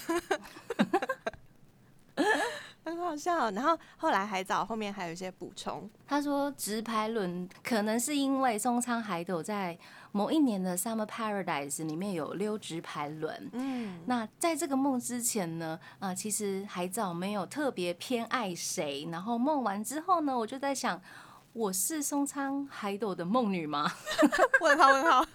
[2.86, 3.52] 很好笑。
[3.52, 9.78] 然后后来海藻后面还有一些补充，他说直拍轮可能是因为松仓海斗在。
[10.12, 21.00] 某一年的 Summer Paradise 里面有溜直排轮，嗯，那在这个梦之前呢，啊，其实海藻没有特别偏爱谁，然后梦完之后呢，我就在想，
[21.54, 23.91] 我是松仓海斗的梦女吗？
[24.62, 25.26] 问 号问号，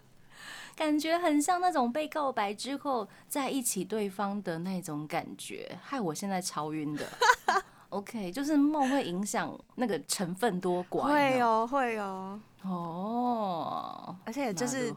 [0.76, 7.06] 感觉很像那种被告白之后在一起对方的那种感觉，害我现在超晕的。
[7.88, 12.40] OK，就是梦会影响那个成分多寡，会哦，会哦。
[12.64, 14.94] 哦，而且就是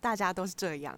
[0.00, 0.96] 大家都是这样。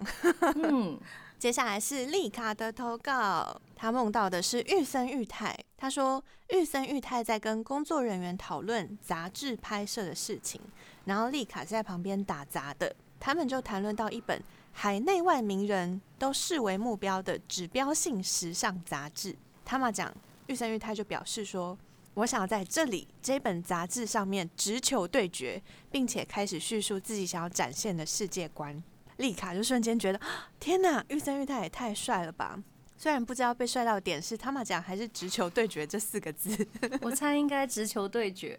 [0.56, 1.00] 嗯，
[1.38, 5.56] 接下来是丽卡的投稿，他梦到的是玉森玉太。
[5.76, 10.60] 他说玉森玉太在跟工作人员讨论杂志拍摄的事情，
[11.06, 19.36] 然后丽卡在旁边打杂的，他们就谈论到一本海内外名人都视为目标的指标性时尚杂志。
[19.64, 20.12] 他们讲
[20.48, 21.78] 玉森玉太就表示说。
[22.14, 28.82] 我想要在这里这本杂志上面直球对决，并且开始叙述自己想要展现的世界观。
[29.16, 30.20] 丽卡就瞬间觉得，
[30.58, 32.58] 天哪，玉森玉太也太帅了吧！
[32.96, 36.56] 虽然不知道被帅到点是他们讲还是直球对决这四个字，
[37.02, 38.58] 我猜应该直球对决。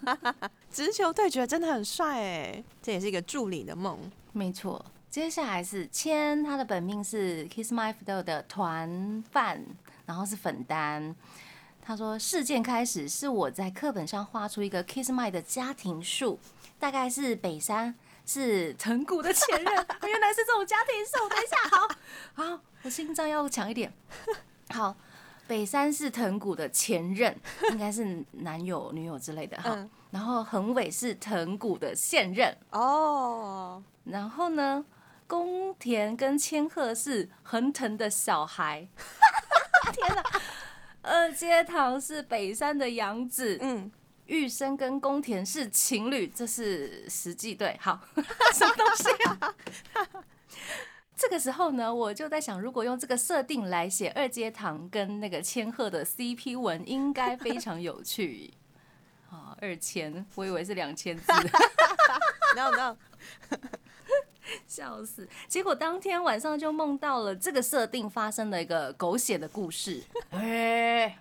[0.70, 3.98] 直球对决真的很帅哎，这也是一个助理的梦。
[4.32, 9.64] 没错，接下来是千，他的本命是 Kiss My Fidel 的团饭，
[10.06, 11.16] 然后是粉丹。
[11.88, 16.38] 他说：“事件开始是我在课本上画出一个 Kiss My 的家庭树，
[16.78, 17.94] 大概是北山
[18.26, 19.64] 是藤谷的前任，
[20.04, 21.26] 原来是这种家庭树。
[21.30, 21.88] 等一下，好
[22.34, 23.90] 好，我心脏要强一点。
[24.68, 24.94] 好，
[25.46, 27.34] 北山是藤谷的前任，
[27.70, 29.88] 应该是男友、女友之类的哈。
[30.10, 33.82] 然后横尾是藤谷的现任哦。
[34.04, 34.84] 然后呢，
[35.26, 38.86] 宫田跟千鹤是横藤的小孩。
[39.94, 40.22] 天哪！”
[41.08, 43.90] 二阶堂是北山的养子，嗯，
[44.26, 47.98] 玉生跟宫田是情侣，这是实际对，好，
[48.54, 49.54] 什么东西啊？
[51.16, 58.52] 这个时候呢，我就在想，如果用这个设定来写二阶堂跟那个千鹤的 CP 文，应该非常有趣。
[59.30, 61.24] 啊， 二千，我以为是两千字。
[62.54, 62.96] No No。
[64.66, 65.28] 笑死！
[65.46, 70.02] 结果当天晚上就梦到了这个设定发生的一个狗血的故事。
[70.30, 71.18] 哎，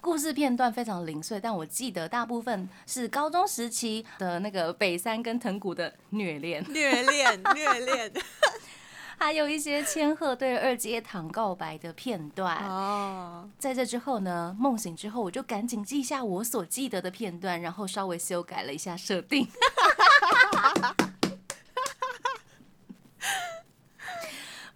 [0.00, 8.12] 故事片段非常零碎，但我记得大部分是高中时期的那个北山跟藤谷的虐恋、虐恋、虐恋，
[9.18, 12.56] 还有一些千鹤对二阶堂告白的片段。
[12.66, 19.46] 哦，在这之后呢，梦醒之后，我就赶紧记下我所记得的片段，然后稍微修改了一下设定。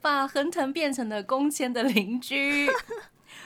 [0.04, 2.68] 把横藤变成了宫千的邻居，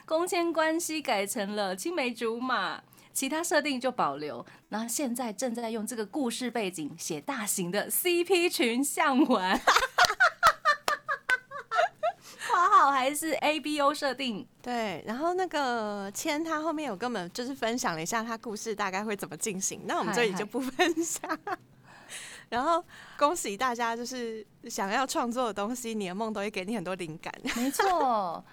[0.04, 4.44] 宫千关系改成了青梅竹马，其他设定就保留。
[4.68, 9.30] 然后现在正在用这个故事背景写大型的 CP 群像文，
[12.50, 14.44] 花好还是 ABO 设定？
[14.60, 21.38] 对，然后那个千他后面有跟我们就是分享了一下他故事大概会怎么进行，那我们这里就不分享。
[22.48, 22.82] 然后
[23.18, 27.32] 恭喜大家，就是想要创作的东西，你的梦都会给你很多灵感。
[27.56, 28.44] 没错。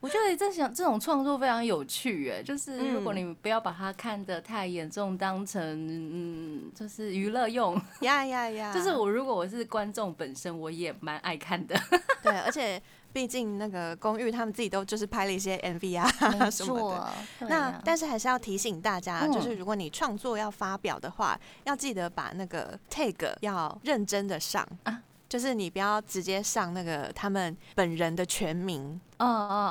[0.00, 11.78] 我觉得这想这种创作非常有趣，哎，就是如果你不要把它看得太严重，当成嗯，就是娱乐用，呀呀呀，就是我如果我是观众本身，我也蛮爱看的。
[12.24, 12.82] 对，而且
[13.18, 16.08] 毕竟那个公寓他们自己都就是拍了一些 MV 啊
[16.48, 16.94] 什么
[17.40, 17.48] 的。
[17.48, 25.02] 那但是还是要提醒大家，就是如果你创作要发表的话，要记得把那个 tag 要认真的上啊。
[25.28, 28.98] 就是你不要直接上那个他们本人的全名，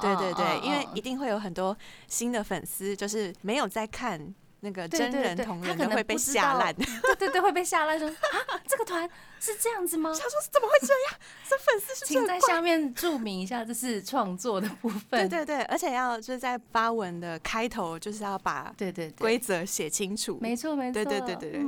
[0.02, 1.76] 对对对，因为一定会有很多
[2.08, 4.22] 新的粉丝，就是没有在看
[4.62, 9.08] 那个真人同人，的会被吓烂， 对对对，会被吓烂，说啊，这个团
[9.40, 10.10] 是这样子吗？
[10.12, 11.20] 他说怎么会这样？
[11.48, 21.36] 这粉丝是请在下面注明一下，这是创作的部分，对对对，而且要就是在发文的开头，就是要把对对规则写清楚，没错没错，对对对。
[21.36, 21.62] 对对，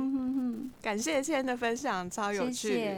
[0.82, 2.90] 感谢千的分享，超有趣。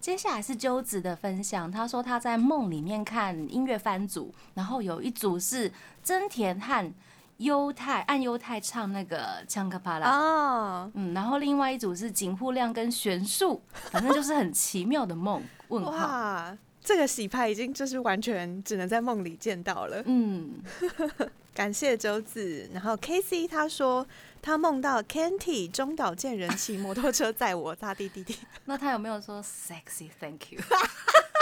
[0.00, 5.72] 接下来是鸠子的分享，他说他在梦里面看音乐番组，然后有一组是
[6.02, 6.92] 真田和
[7.38, 15.42] 优太，按优太唱那个《枪卡帕拉》哦，嗯，然后另外一组是井户亮跟玄树，反正就是很奇妙的梦。
[15.68, 20.02] 问号，这个洗牌已经就是完全只能在梦里见到了。
[20.06, 20.62] 嗯，
[21.54, 24.06] 感谢周子，然后 K C 他说。
[24.46, 28.36] 他梦到 Kenty 中岛健人骑摩托车载我，大滴滴滴。
[28.66, 30.60] 那他有没有说 sexy thank you？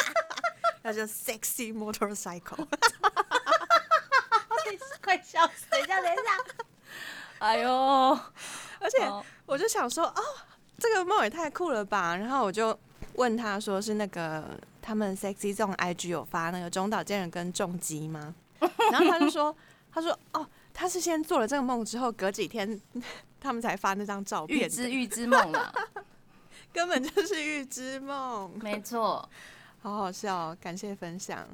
[0.82, 2.64] 那就 sexy motorcycle。
[5.02, 5.66] 快笑死！
[5.70, 6.22] 等一下，等一下。
[7.38, 7.70] 哎呦！
[8.78, 8.98] 而且
[9.46, 10.22] 我就想说，哦，
[10.78, 12.16] 这个梦也太酷了吧！
[12.16, 12.78] 然后我就
[13.14, 18.34] 问他说，是那个他们 sexy 这种 IG 有发那个中岛健人跟重击吗？
[18.92, 19.54] 然后他就说，
[19.92, 20.46] 他说，哦。
[20.74, 22.80] 他是先做了这个梦之后，隔几天
[23.38, 24.60] 他们才发那张照片。
[24.60, 25.70] 预知预知梦了，
[26.72, 28.50] 根本就是预知梦。
[28.58, 29.28] 没错，
[29.82, 31.46] 好好笑，感谢分享。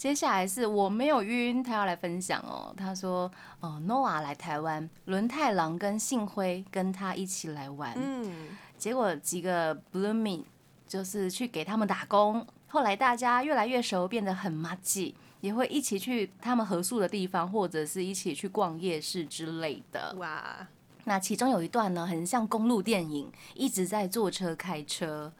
[0.00, 2.72] 接下来是我没有晕，他要来分享哦。
[2.74, 3.30] 他说
[3.60, 7.92] ：“哦，Noah 来台湾，轮太郎跟幸辉跟他一起来玩。
[7.96, 10.44] 嗯，结果几个 Blooming
[10.88, 12.46] 就是去给他们打工。
[12.68, 20.14] 后来大家越来越熟，变得很默契。”也会一起去他们合宿的地方，或者是一起去逛夜市之类的。
[20.16, 20.66] 哇，
[21.04, 25.30] 那其中有一段呢，很像公路电影，一直在坐车开车。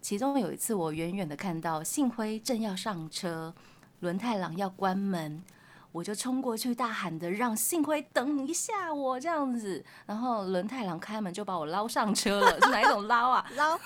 [0.00, 3.54] 其中有一次，我远远的看到幸辉正要上车，
[4.02, 5.42] 轮太郎要关门，
[5.90, 12.60] 我就冲过去大喊的让幸亏等一下我这样子，然后轮太郎开门就把我捞上车了。
[12.62, 13.50] 是哪一种捞啊？
[13.56, 13.76] 捞，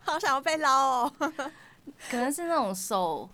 [0.00, 1.12] 好想要被捞哦。
[2.10, 3.30] 可能是那种手。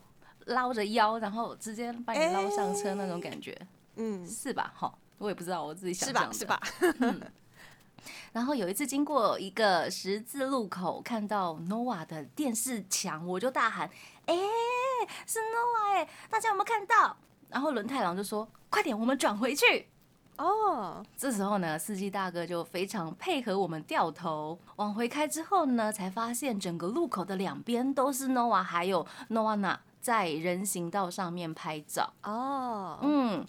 [0.48, 3.58] 捞着腰，然后直接把你捞上车那种感觉，
[3.96, 4.70] 嗯，是吧？
[4.76, 6.60] 哈，我也不知道，我自己想是吧？
[6.60, 7.16] 是吧？
[8.30, 13.88] 然后有一次经过一个十字路口，看到 Nova 的电视墙，我就大喊
[14.26, 14.34] ：“哎，
[15.26, 16.08] 是 Nova 哎！
[16.30, 17.16] 大家有没有看到？”
[17.50, 19.88] 然后轮太郎就说：“快点，我们转回去。”
[20.36, 25.28] 哦，这时候呢，司机大哥就非常配合我们掉头往回开。
[25.28, 33.46] 之后呢，才发现整个路口的两边都是 Nova，还有 Nova 在人行道上面拍照哦，嗯，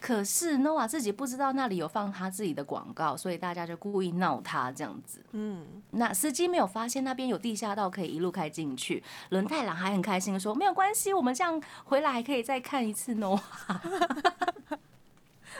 [0.00, 13.40] 可是 Nova 自己不知道那里有放他自己的广告，所以大家就故意闹他这样子，嗯，那司机没有发现那边有地下道可以一路开进去，轮太郎还很开心的说没有关系，我们这样回来还可以再看一次 Nova。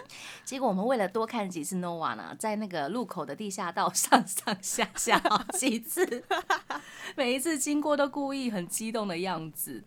[0.44, 6.24] 结果我们为了多看几次 Nova 呢，在那个路口的地下道上上下下好几次，
[7.16, 9.82] 每一次经过都故意很激动的样子，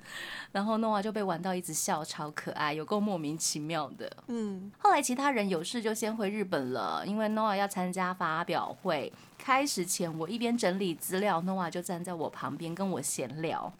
[0.51, 4.11] 然后 Nova 就被玩到一直笑，超可爱，有够莫名其妙的。
[4.27, 9.11] 嗯，后来其他人有事就先回日本了，因为 Nova 要参加发表会。
[9.37, 13.73] 开始前我一边整理资料，Nova 就站在我旁边跟我闲聊。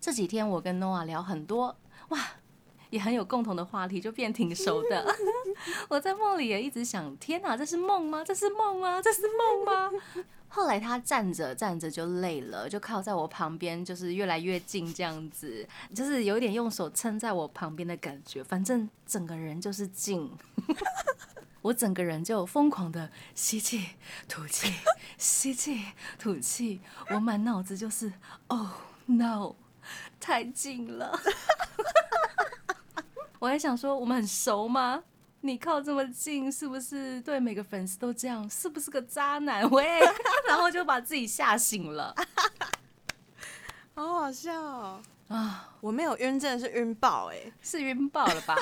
[0.00, 1.74] 这几天我跟 Nova 聊很多，
[2.10, 2.20] 哇！
[2.94, 5.04] 也很有共同的话题，就变挺熟的。
[5.90, 8.22] 我在梦里也一直想：天哪，这是梦吗？
[8.24, 9.02] 这是梦吗？
[9.02, 9.90] 这是梦吗？
[10.46, 18.44] 后来他站着站着就累了，就靠在我旁边，就是越来越近这样子，就是有点用手撑在我旁边的感觉。
[18.44, 20.30] 反正整个人就是静，
[21.62, 23.88] 我整个人就疯狂的吸气、
[24.28, 24.72] 吐气、
[25.18, 25.86] 吸气、
[26.16, 26.80] 吐气。
[27.10, 28.12] 我满脑子就是
[28.46, 28.68] ：Oh
[29.06, 29.56] no，
[30.20, 31.18] 太近了。
[33.38, 35.02] 我还想说，我们很熟吗？
[35.40, 38.48] 你靠这么近，是不是对每个粉丝都这样？
[38.48, 39.68] 是不是个渣男？
[39.70, 40.00] 喂，
[40.48, 42.14] 然后就把自己吓醒了，
[43.94, 45.74] 好好笑啊！
[45.80, 48.56] 我没有晕，真的是晕爆哎，是晕爆了吧？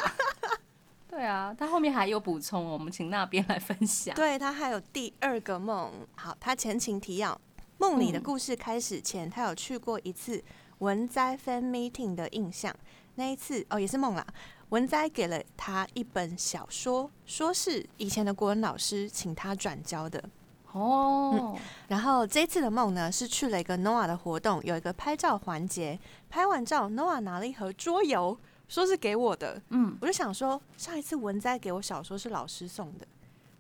[1.09, 4.15] 对啊，他后面还有补充，我们请那边来分享。
[4.17, 7.41] 对他还有第二个梦，好，他前情提要。
[7.79, 10.43] 梦里的故事开始前，他有去过一次
[10.79, 12.75] 文哉 fan meeting 的印象。
[13.17, 14.27] 那一次哦，也是梦啦。
[14.73, 20.25] 文哉给了他一本小说，说是以前的国文老师请他转交的。
[20.73, 21.55] 哦，
[21.89, 25.99] 然后这次的梦呢，是去了一个 Noah 的活动，有一个拍照环节。
[26.31, 29.61] 拍完照，Noah 拿了一盒桌游，说是给我的。
[29.69, 33.07] 嗯，我就想说，上一次文哉给我小说是老师送的，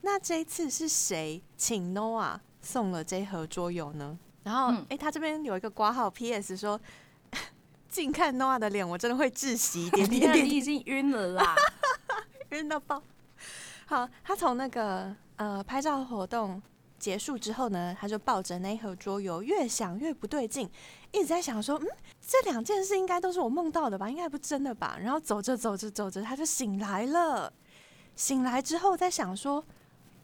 [0.01, 4.19] 那这一次是谁请 Noah 送了这盒桌游呢？
[4.45, 6.57] 然后，哎、嗯他这边有一个挂号 P.S.
[6.57, 6.81] 说，
[7.93, 11.55] 近看 Noah 的脸，我真的会窒息，点你点点看你已经晕了啦。
[12.49, 13.03] 晕到爆。
[13.85, 16.61] 好，他从那个呃拍照活动
[16.99, 20.67] 结束之后呢，他就抱着那一盒桌游，越想越不对劲，
[21.13, 21.87] 一直在想说，嗯，
[22.27, 24.97] 这两件事应该都是我梦到的吧，应该不是真的吧？
[24.99, 27.53] 然后走着走着走着，他就醒来了。
[28.17, 29.63] 醒来之后，在想说，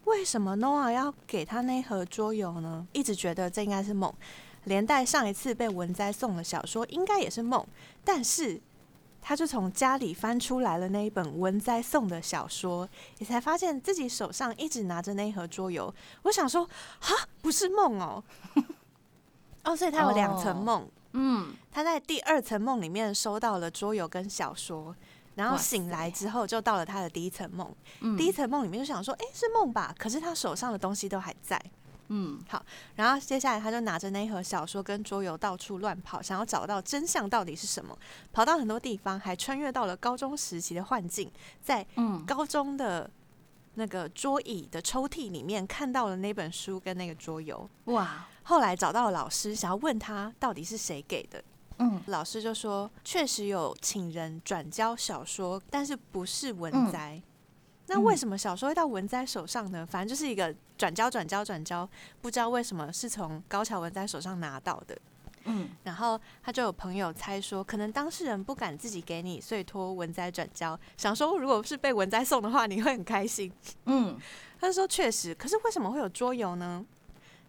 [0.05, 2.87] 为什么 Noah 要给他那盒桌游呢？
[2.93, 4.11] 一直觉得这应该是梦，
[4.69, 7.67] 连带上一次被文哉送的小说应该也是梦，
[8.05, 8.61] 但是
[9.21, 12.89] 他就从家里翻出来了那一本文哉送的小说，
[13.19, 15.93] 也才发现自己手上一直拿着那一盒桌游。
[16.23, 16.69] 我想说，
[17.01, 18.23] 哈，不是梦哦，
[19.65, 20.89] 哦，所以他有两层梦。
[21.13, 24.95] 嗯，他在第二层梦里面收到了桌游跟小说，
[25.35, 27.75] 然后醒来之后就到了他的第一层梦。
[28.01, 29.95] 嗯第一层梦里面就想说，诶，是梦吧？
[29.99, 31.61] 可是他手上的东西都还在。
[32.09, 32.65] 嗯，好
[32.97, 37.97] 然后接下来他就拿着那一盒小说跟桌游到处乱跑，想要找到真相到底是什么。
[38.33, 41.31] 跑到很多地方，还穿越到了高中时期的幻境，
[41.61, 43.11] 在嗯，高中的
[43.75, 47.69] 那个桌椅的抽屉里面看到了那本书跟那个桌游。
[47.85, 51.43] 哇，后来找到了老师，想要问他到底是谁给的。
[51.79, 57.23] 嗯，老师就说，确实有请人转交小说，但是不是文嗯摘。
[57.89, 59.87] 那为什么小说会到文哉手上呢？
[59.87, 61.89] 反正就是一个转交、转交、转交，
[62.21, 64.97] 不知道为什么是从高桥文哉手上拿到的。
[65.45, 73.51] 嗯，然后他就有朋友猜说，可能当事人不敢自己给你，所以托文哉转交，想说如果是被文哉送的话，你会很开心。
[73.87, 74.19] 嗯，
[74.61, 76.85] 他就说确实，可是为什么会有桌游呢？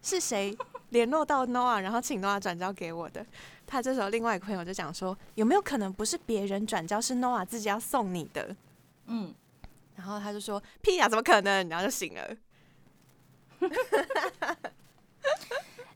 [0.02, 0.56] 是谁
[0.88, 3.26] 联络到 Noah，然后请 Noah 转交给我的？
[3.66, 8.56] 他这时候另外一个朋友就讲说，有没有可能不是别人转交，是 Noah 自己要送你的？
[9.06, 9.34] 嗯，
[10.00, 11.68] 然后他就说屁呀、怎么可能？
[11.68, 12.36] 然后就醒了。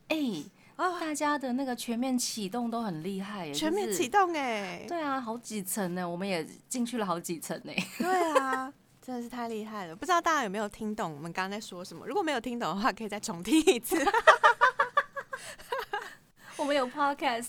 [0.08, 0.44] 哎、
[0.76, 7.72] 啊大家的那个全面启动都很厉害耶，全面就是启动哎、对啊，好几层呢，我们也进去了好几层呢。
[7.96, 9.96] 对啊，真的是太厉害了。
[9.96, 12.06] 不知道大家有没有听懂我们刚刚在说什么？
[12.06, 13.96] 如果没有听懂的话，可以再重听一次。
[16.58, 17.48] 我们有 podcast，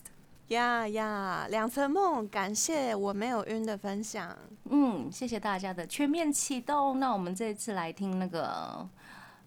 [0.49, 4.37] 呀呀，两层梦，感谢我没有晕的分享。
[4.69, 6.99] 嗯，谢谢大家的全面启动。
[6.99, 8.87] 那我们这次来听那个，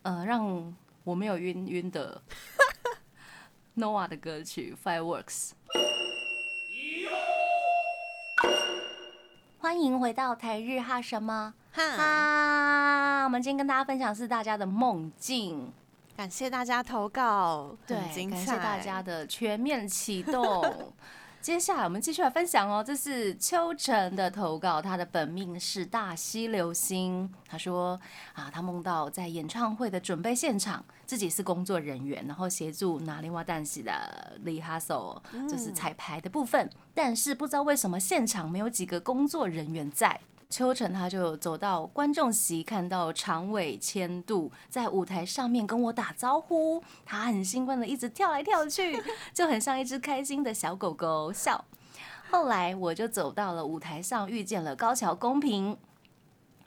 [0.03, 0.75] 呃，让
[1.05, 2.21] 我没有晕晕的
[3.77, 5.51] Noah 的歌曲《Fireworks》。
[9.59, 13.25] 欢迎回到台日哈什么哈，哈？
[13.25, 15.73] 我们今天跟大家分享是大家的梦境，
[16.19, 17.97] 感谢大家投稿，对。
[18.29, 20.65] 感谢大家的全面启动。
[21.41, 27.33] 接下来我们继续来分享哦，这是秋晨的投稿，他的本命是大溪流星。
[27.47, 27.97] 他说
[28.33, 40.21] 啊，他梦到在演唱会的准备现场，自己是工作人员，然后协助拿另外旦喜的李哈手，就是彩排的部分，但是不知道为什么现场没有几个工作人员在。
[40.51, 48.99] 秋晨他就走到观众席，看到长尾千度在舞台上面跟我打招呼，他很兴奋的一直跳来跳去，
[49.35, 51.63] 就很像一只开心的小狗狗笑。
[52.31, 55.77] 后来我就走到了舞台上，遇见了高桥公平。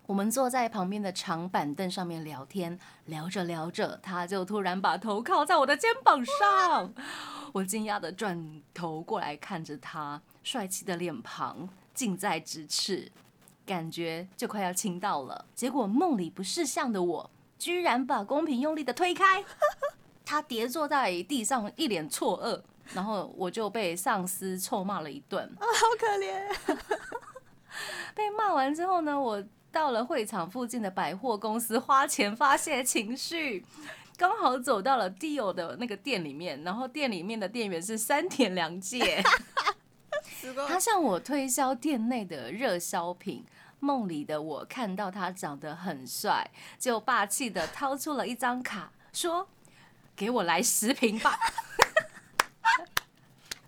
[0.06, 6.94] 我们坐在旁边的长板凳上面聊天，聊着聊着，他就突然把头靠在我的肩膀上。
[7.52, 13.12] 我惊讶的转头过来看着他，帅气的脸庞近在咫尺，
[13.66, 15.46] 感觉就快要亲到了。
[15.54, 19.44] 结果梦里不识相的我，居然把公平用力的推开，
[20.26, 22.62] 他跌坐在地上，一脸错愕。
[22.94, 25.46] 然后我就被上司臭骂了一顿。
[25.58, 26.78] 啊 好可怜。
[28.14, 29.42] 被骂完之后呢，我
[29.72, 33.64] 到了会场附近的百货公司花钱发泄情绪，
[34.18, 39.24] 刚好走到了 Dior 的那个店里面，然后店里面的店员是三田凉介，
[40.68, 43.46] 他向我推销店内的热销品。
[43.84, 49.48] 梦里的我看到他长得很帅，就霸气的掏出了一张卡，说
[50.16, 51.40] ：“给我来十瓶吧。”（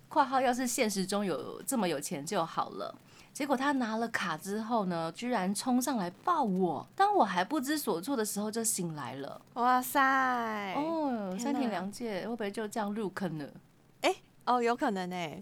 [0.08, 2.94] 括号要是现实中有这么有钱就好了。）
[3.34, 6.88] 结果他拿了卡之后呢，居然冲上来抱我。
[6.96, 9.42] 当我还不知所措的时候，就醒来了。
[9.56, 10.76] 哇塞！
[10.76, 13.50] 哦，天山田哪凉介会不会就这样入坑了？
[14.46, 15.42] 哦，有可能哎。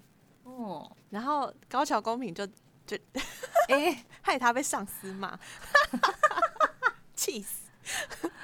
[0.58, 2.46] 哦，然后高桥公平就
[2.86, 2.98] 就
[3.70, 5.38] 哎、害他被上司骂，
[7.16, 7.70] 气死，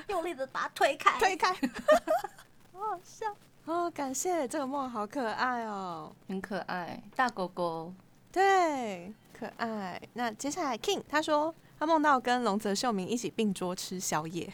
[0.07, 1.51] 用力的把他推开，推开，
[2.73, 3.25] 好好笑
[3.65, 3.91] 哦！
[3.91, 7.93] 感谢这个梦好可爱哦，很可爱，大狗狗。
[8.31, 9.99] 对，可爱。
[10.13, 14.49] 那接下来 King 他说他梦到跟龙泽秀明一起并桌吃宵夜，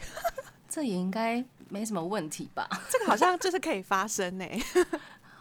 [0.68, 2.68] 这也应该没什么问题吧？
[2.90, 4.44] 这个好像就是可以发生呢。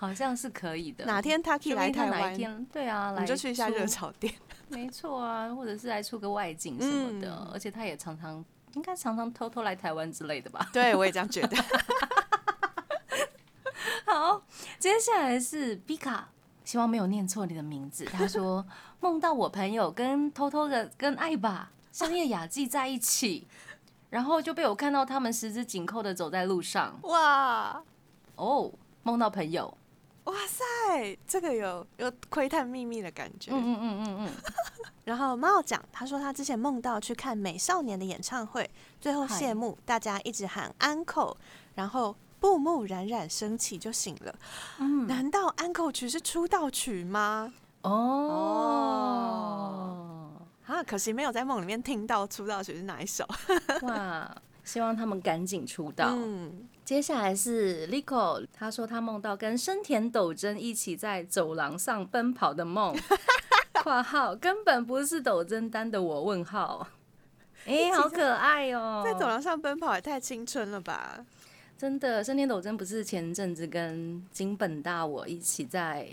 [0.04, 1.06] 好像是可以的。
[1.06, 4.34] 哪天他可以来台湾，天对啊，来就去一下热炒店。
[4.70, 8.44] 没错啊，或者是来出个外景什么的，嗯而且他也常常
[8.74, 10.70] 应该常常偷偷来台湾之类的吧。
[10.74, 11.56] 对，我也这样觉得。
[14.06, 14.44] 好，
[14.78, 16.30] 接下来是 B 卡，
[16.66, 18.04] 希望没有念错你的名字。
[18.06, 18.66] 他说
[19.00, 23.48] 梦到我朋友跟偷偷的跟艾爸香叶雅纪在一起，
[24.10, 27.00] 然后就被我看到他们十指紧扣的走在路上。
[27.04, 27.82] 哇
[28.36, 28.72] 哦，
[29.04, 29.78] 梦到朋友，
[30.26, 30.64] 哇塞，
[31.28, 33.52] 这个有有窥探秘密的感觉。
[33.52, 34.32] 嗯嗯嗯嗯嗯，
[35.04, 38.70] 然后猫讲，他说他之前梦到去看美少年的演唱会，
[39.02, 41.36] 最后谢幕，大家一直喊 uncle，
[41.76, 44.34] 然后布幕冉冉升起就醒了。
[44.80, 47.54] 嗯难道 uncle 曲是出道曲吗？
[47.82, 47.92] 哦，
[50.68, 53.28] 啊，可惜没有在梦里面听到出道曲是哪一首。
[53.82, 56.10] 哇，希望他们赶紧出道。
[56.12, 62.96] 嗯，接下来是 Lico，他说他梦到跟生田斗真一起在走廊上奔跑的梦。
[63.84, 66.24] （括号根本不是斗真丹的我？
[66.24, 66.88] 问号。
[67.66, 71.26] 哎、好可爱哦、在走廊上奔跑也太青春了吧！
[71.78, 76.10] 真的，生田斗真不是前阵子跟金本大我一起在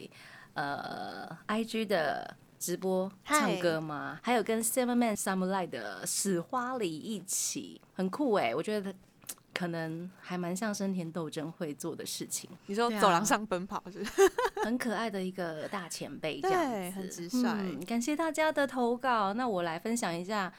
[0.54, 4.20] 呃 IG 的直播唱歌吗？
[4.22, 8.94] 还有跟 Seven Man Samurai 的史花里一起，很酷哎、我觉得
[9.54, 14.04] 可能还蛮像生田斗真会做的事情，你说走廊上奔跑是？
[14.62, 20.52] 很可爱的一个大前辈，这样子对很直率嗯感谢大家的投稿，那我来分享一下。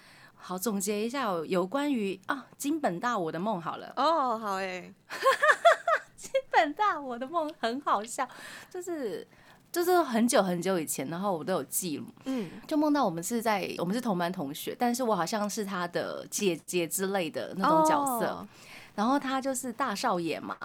[0.44, 3.94] 好，总结一下有有关于啊金本大我的梦好了。
[3.96, 4.92] 哦，好哎，
[6.50, 8.28] 本大我的梦很好笑，
[8.68, 9.28] 就是
[9.72, 18.48] 就是很久很久以前，然后我都有记录，嗯，就梦到我们是在我们是同班同学，但是我好像是他的姐姐之类的那种角色，哦。
[18.96, 20.58] 然后他就是大少爷嘛。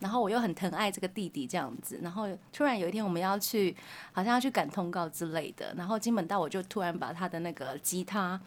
[0.00, 3.74] 然后我又很疼爱这个弟弟这样子，然后突然有一天我们要去，
[4.12, 8.38] 好像要去赶通告之类的，然后金本道我就突然把他的那个吉他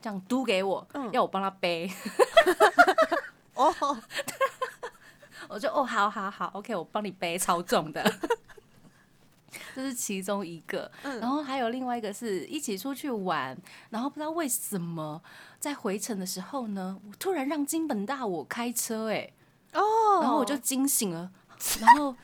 [0.00, 1.90] 这样嘟给我，嗯要我帮他背，
[3.54, 3.74] 哦，
[5.48, 8.04] 我就哦，好好好，OK，我帮你背，超重的。
[9.74, 13.56] 这是其中一个，嗯然后还有另外一个是一起出去玩，
[13.90, 15.20] 然后不知道为什么
[15.58, 19.30] 在回程的时候呢，我突然让金本大我开车、哎，
[19.72, 21.30] 哦，然后我就惊醒了，
[21.80, 22.14] 然后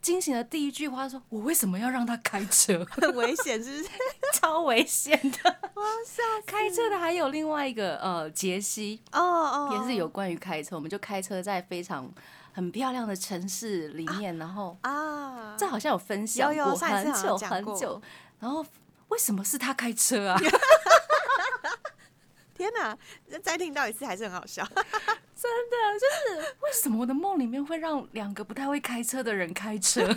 [0.00, 2.86] 惊醒的第一句话说：“我为什么要让他开车？
[2.90, 3.90] 很危险，是不是？
[4.38, 12.08] 超危险的！”哇塞，开车的还有另外一个呃杰西，哦哦，也是有关于开车，我们就开车在非常
[12.56, 18.00] 很漂亮的城市里面，然后啊，这好像有分享有有过很久很久，
[18.40, 18.64] 然后
[19.08, 20.40] 为什么是他开车啊？
[22.56, 22.96] 天哪，
[23.42, 24.66] 再听到一次还是很好笑。
[25.36, 26.06] 真的就
[26.40, 30.00] 是为什么我的梦里面会让两个不太会开车的人开车？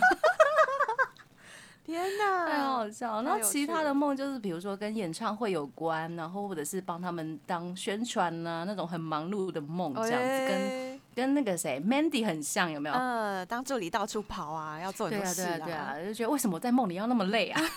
[1.84, 3.22] 天哪，太好笑了。
[3.22, 12.94] 然后其他的梦就是比如说跟演唱会有关，然后或者是帮他们当宣传呐、那种很忙碌的梦这样子，跟哎跟那个谁 Mandy 很像，有没有？
[12.94, 17.60] 呃，当助理到处跑啊，要做很对啊，多事对啊，对啊，就觉得为什么我在梦里要那么累啊？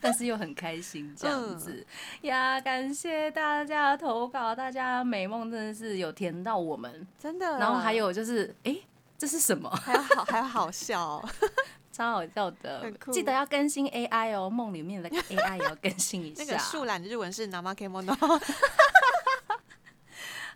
[0.00, 1.84] 但是又很开心这样子、
[2.20, 2.60] 呀！
[2.60, 7.06] 感谢大家的投稿，大家美梦真的是有甜到我们。
[7.18, 7.58] 真的。
[7.58, 8.76] 然后还有就是，哎、
[9.16, 9.68] 这是什么？
[9.70, 11.28] 还有好还有好笑哦，
[11.90, 16.44] 超好笑的记得要更新 AI 哦，梦里面的 AI 也要更新一下。
[16.44, 18.14] 那个树懒的日文是 namakemono。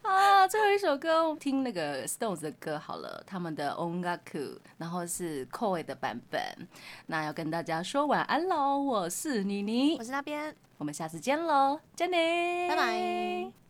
[0.08, 6.40] 啊，最后一首歌我听那个 Stones 的歌好了，他们的 Ongaku，然后是 Koi 的版本。
[7.06, 13.62] 那要跟大家说晚安喽，我是妮妮我，是那边，我们下次见喽，珍妮，拜拜。